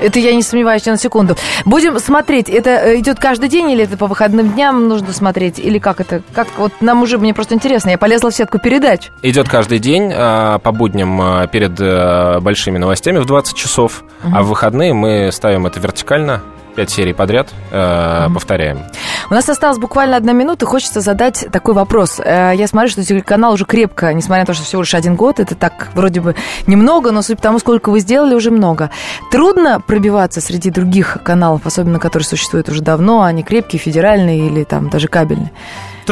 Это 0.01 0.19
я 0.19 0.33
не 0.33 0.41
сомневаюсь 0.41 0.85
ни 0.85 0.91
на 0.91 0.97
секунду. 0.97 1.35
Будем 1.65 1.99
смотреть. 1.99 2.49
Это 2.49 2.69
э, 2.71 2.99
идет 2.99 3.19
каждый 3.19 3.49
день 3.49 3.69
или 3.69 3.83
это 3.83 3.97
по 3.97 4.07
выходным 4.07 4.51
дням 4.51 4.87
нужно 4.87 5.13
смотреть? 5.13 5.59
Или 5.59 5.77
как 5.79 6.01
это? 6.01 6.23
Как 6.33 6.47
вот 6.57 6.73
нам 6.81 7.03
уже, 7.03 7.17
мне 7.17 7.33
просто 7.33 7.53
интересно. 7.53 7.91
Я 7.91 7.97
полезла 7.97 8.31
в 8.31 8.35
сетку 8.35 8.57
передач. 8.57 9.11
Идет 9.21 9.47
каждый 9.47 9.79
день 9.79 10.11
э, 10.13 10.59
по 10.59 10.71
будням 10.71 11.21
э, 11.21 11.47
перед 11.47 11.79
э, 11.79 12.39
большими 12.39 12.77
новостями 12.77 13.19
в 13.19 13.25
20 13.25 13.55
часов, 13.55 14.03
а 14.23 14.41
в 14.41 14.47
выходные 14.47 14.93
мы 14.93 15.31
ставим 15.31 15.67
это 15.67 15.79
вертикально. 15.79 16.41
Пять 16.75 16.89
серий 16.89 17.13
подряд 17.13 17.49
э, 17.71 18.27
повторяем. 18.33 18.79
У 19.29 19.33
нас 19.33 19.47
осталась 19.49 19.77
буквально 19.77 20.15
одна 20.15 20.31
минута, 20.31 20.65
и 20.65 20.67
хочется 20.67 21.01
задать 21.01 21.45
такой 21.51 21.73
вопрос. 21.73 22.19
Э, 22.23 22.53
Я 22.55 22.67
смотрю, 22.67 22.89
что 22.89 23.03
телеканал 23.03 23.53
уже 23.53 23.65
крепко, 23.65 24.13
несмотря 24.13 24.43
на 24.43 24.45
то, 24.47 24.53
что 24.53 24.63
всего 24.63 24.81
лишь 24.81 24.93
один 24.93 25.15
год, 25.15 25.39
это 25.41 25.55
так 25.55 25.89
вроде 25.95 26.21
бы 26.21 26.35
немного, 26.67 27.11
но 27.11 27.21
суть 27.21 27.37
по 27.37 27.43
тому, 27.43 27.59
сколько 27.59 27.89
вы 27.89 27.99
сделали, 27.99 28.35
уже 28.35 28.51
много. 28.51 28.89
Трудно 29.31 29.81
пробиваться 29.81 30.39
среди 30.39 30.69
других 30.69 31.17
каналов, 31.23 31.65
особенно 31.65 31.99
которые 31.99 32.25
существуют 32.25 32.69
уже 32.69 32.81
давно, 32.81 33.21
они 33.23 33.43
крепкие, 33.43 33.79
федеральные 33.79 34.47
или 34.47 34.63
там 34.63 34.89
даже 34.89 35.07
кабельные. 35.09 35.51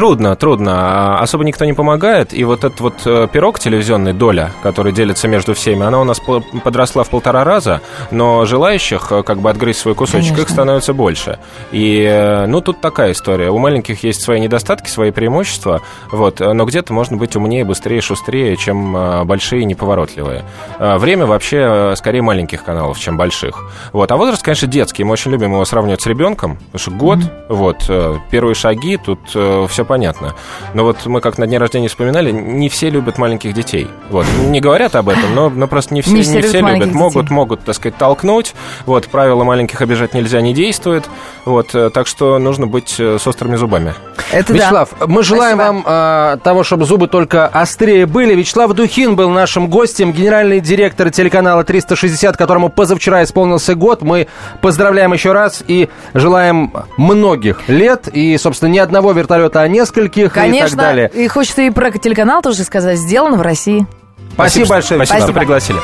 Трудно, 0.00 0.34
трудно. 0.34 0.72
А 0.76 1.18
Особо 1.18 1.44
никто 1.44 1.66
не 1.66 1.74
помогает. 1.74 2.32
И 2.32 2.42
вот 2.44 2.64
этот 2.64 2.80
вот 2.80 2.94
э, 3.04 3.28
пирог 3.30 3.58
телевизионный, 3.58 4.14
доля, 4.14 4.50
который 4.62 4.92
делится 4.92 5.28
между 5.28 5.52
всеми, 5.52 5.84
она 5.84 6.00
у 6.00 6.04
нас 6.04 6.18
по- 6.20 6.40
подросла 6.40 7.04
в 7.04 7.10
полтора 7.10 7.44
раза, 7.44 7.82
но 8.10 8.46
желающих 8.46 9.12
э, 9.12 9.22
как 9.22 9.40
бы 9.42 9.50
отгрызть 9.50 9.80
свой 9.80 9.94
кусочек, 9.94 10.28
Конечно. 10.28 10.40
их 10.40 10.48
становится 10.48 10.94
больше. 10.94 11.38
И, 11.70 12.02
э, 12.02 12.46
ну, 12.46 12.62
тут 12.62 12.80
такая 12.80 13.12
история. 13.12 13.50
У 13.50 13.58
маленьких 13.58 14.02
есть 14.02 14.22
свои 14.22 14.40
недостатки, 14.40 14.88
свои 14.88 15.10
преимущества, 15.10 15.82
вот, 16.10 16.40
но 16.40 16.64
где-то 16.64 16.94
можно 16.94 17.18
быть 17.18 17.36
умнее, 17.36 17.66
быстрее, 17.66 18.00
шустрее, 18.00 18.56
чем 18.56 19.26
большие 19.26 19.66
неповоротливые. 19.66 20.44
Время 20.78 21.26
вообще 21.26 21.92
скорее 21.96 22.22
маленьких 22.22 22.64
каналов, 22.64 22.98
чем 22.98 23.18
больших. 23.18 23.68
Вот. 23.92 24.10
А 24.10 24.16
возраст, 24.16 24.42
конечно, 24.42 24.66
детский. 24.66 25.04
Мы 25.04 25.12
очень 25.12 25.30
любим 25.30 25.52
его 25.52 25.64
сравнивать 25.66 26.00
с 26.00 26.06
ребенком, 26.06 26.56
потому 26.72 26.78
что 26.78 26.90
год, 26.92 27.18
вот, 27.50 27.84
э, 27.90 28.16
первые 28.30 28.54
шаги, 28.54 28.96
тут 28.96 29.20
все 29.28 29.84
понятно. 29.90 30.36
Но 30.72 30.84
вот 30.84 31.04
мы 31.06 31.20
как 31.20 31.36
на 31.36 31.48
дне 31.48 31.58
рождения 31.58 31.88
вспоминали, 31.88 32.30
не 32.30 32.68
все 32.68 32.90
любят 32.90 33.18
маленьких 33.18 33.52
детей. 33.52 33.88
Вот. 34.08 34.24
Не 34.46 34.60
говорят 34.60 34.94
об 34.94 35.08
этом, 35.08 35.34
но, 35.34 35.50
но 35.50 35.66
просто 35.66 35.94
не 35.94 36.00
все, 36.00 36.12
Не 36.12 36.18
не 36.18 36.22
все 36.22 36.42
все, 36.42 36.60
любят 36.60 36.92
Могут, 36.92 37.24
детей. 37.24 37.34
могут, 37.34 37.60
так 37.64 37.74
сказать, 37.74 37.98
толкнуть. 37.98 38.54
Вот. 38.86 39.08
Правила 39.08 39.42
маленьких 39.42 39.82
обижать 39.82 40.14
нельзя, 40.14 40.40
не 40.40 40.54
действует. 40.54 41.10
Вот. 41.44 41.74
э, 41.74 41.90
Так 41.90 42.06
что 42.06 42.38
нужно 42.38 42.68
быть 42.68 43.00
э, 43.00 43.18
с 43.18 43.26
острыми 43.26 43.56
зубами. 43.56 43.94
Это 44.32 44.52
Вячеслав, 44.52 44.90
мы 45.06 45.22
желаем 45.22 45.56
Спасибо. 45.56 45.72
вам 45.74 45.84
а, 45.86 46.36
того, 46.38 46.62
чтобы 46.62 46.84
зубы 46.84 47.08
только 47.08 47.46
острее 47.46 48.06
были. 48.06 48.34
Вячеслав 48.34 48.72
Духин 48.72 49.16
был 49.16 49.30
нашим 49.30 49.68
гостем, 49.68 50.12
генеральный 50.12 50.60
директор 50.60 51.10
телеканала 51.10 51.64
360, 51.64 52.36
которому 52.36 52.68
позавчера 52.68 53.22
исполнился 53.24 53.74
год. 53.74 54.02
Мы 54.02 54.28
поздравляем 54.60 55.12
еще 55.12 55.32
раз 55.32 55.64
и 55.66 55.88
желаем 56.14 56.72
многих 56.96 57.68
лет 57.68 58.08
и, 58.12 58.36
собственно, 58.38 58.70
не 58.70 58.78
одного 58.78 59.12
вертолета, 59.12 59.62
а 59.62 59.68
нескольких 59.68 60.26
и 60.26 60.28
так 60.28 60.34
Конечно, 60.34 60.76
далее. 60.76 61.10
и 61.12 61.26
хочется 61.28 61.62
и 61.62 61.70
про 61.70 61.90
телеканал 61.90 62.42
тоже 62.42 62.62
сказать, 62.62 62.98
сделано 62.98 63.36
в 63.36 63.42
России. 63.42 63.86
Спасибо, 64.34 64.68
большое, 64.68 65.04
Спасибо, 65.04 65.16
Вячеслав. 65.16 65.22
что 65.22 65.32
пригласили. 65.32 65.78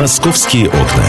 Московские 0.00 0.68
окна. 0.68 1.04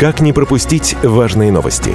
Как 0.00 0.20
не 0.20 0.32
пропустить 0.32 0.96
важные 1.02 1.52
новости? 1.52 1.94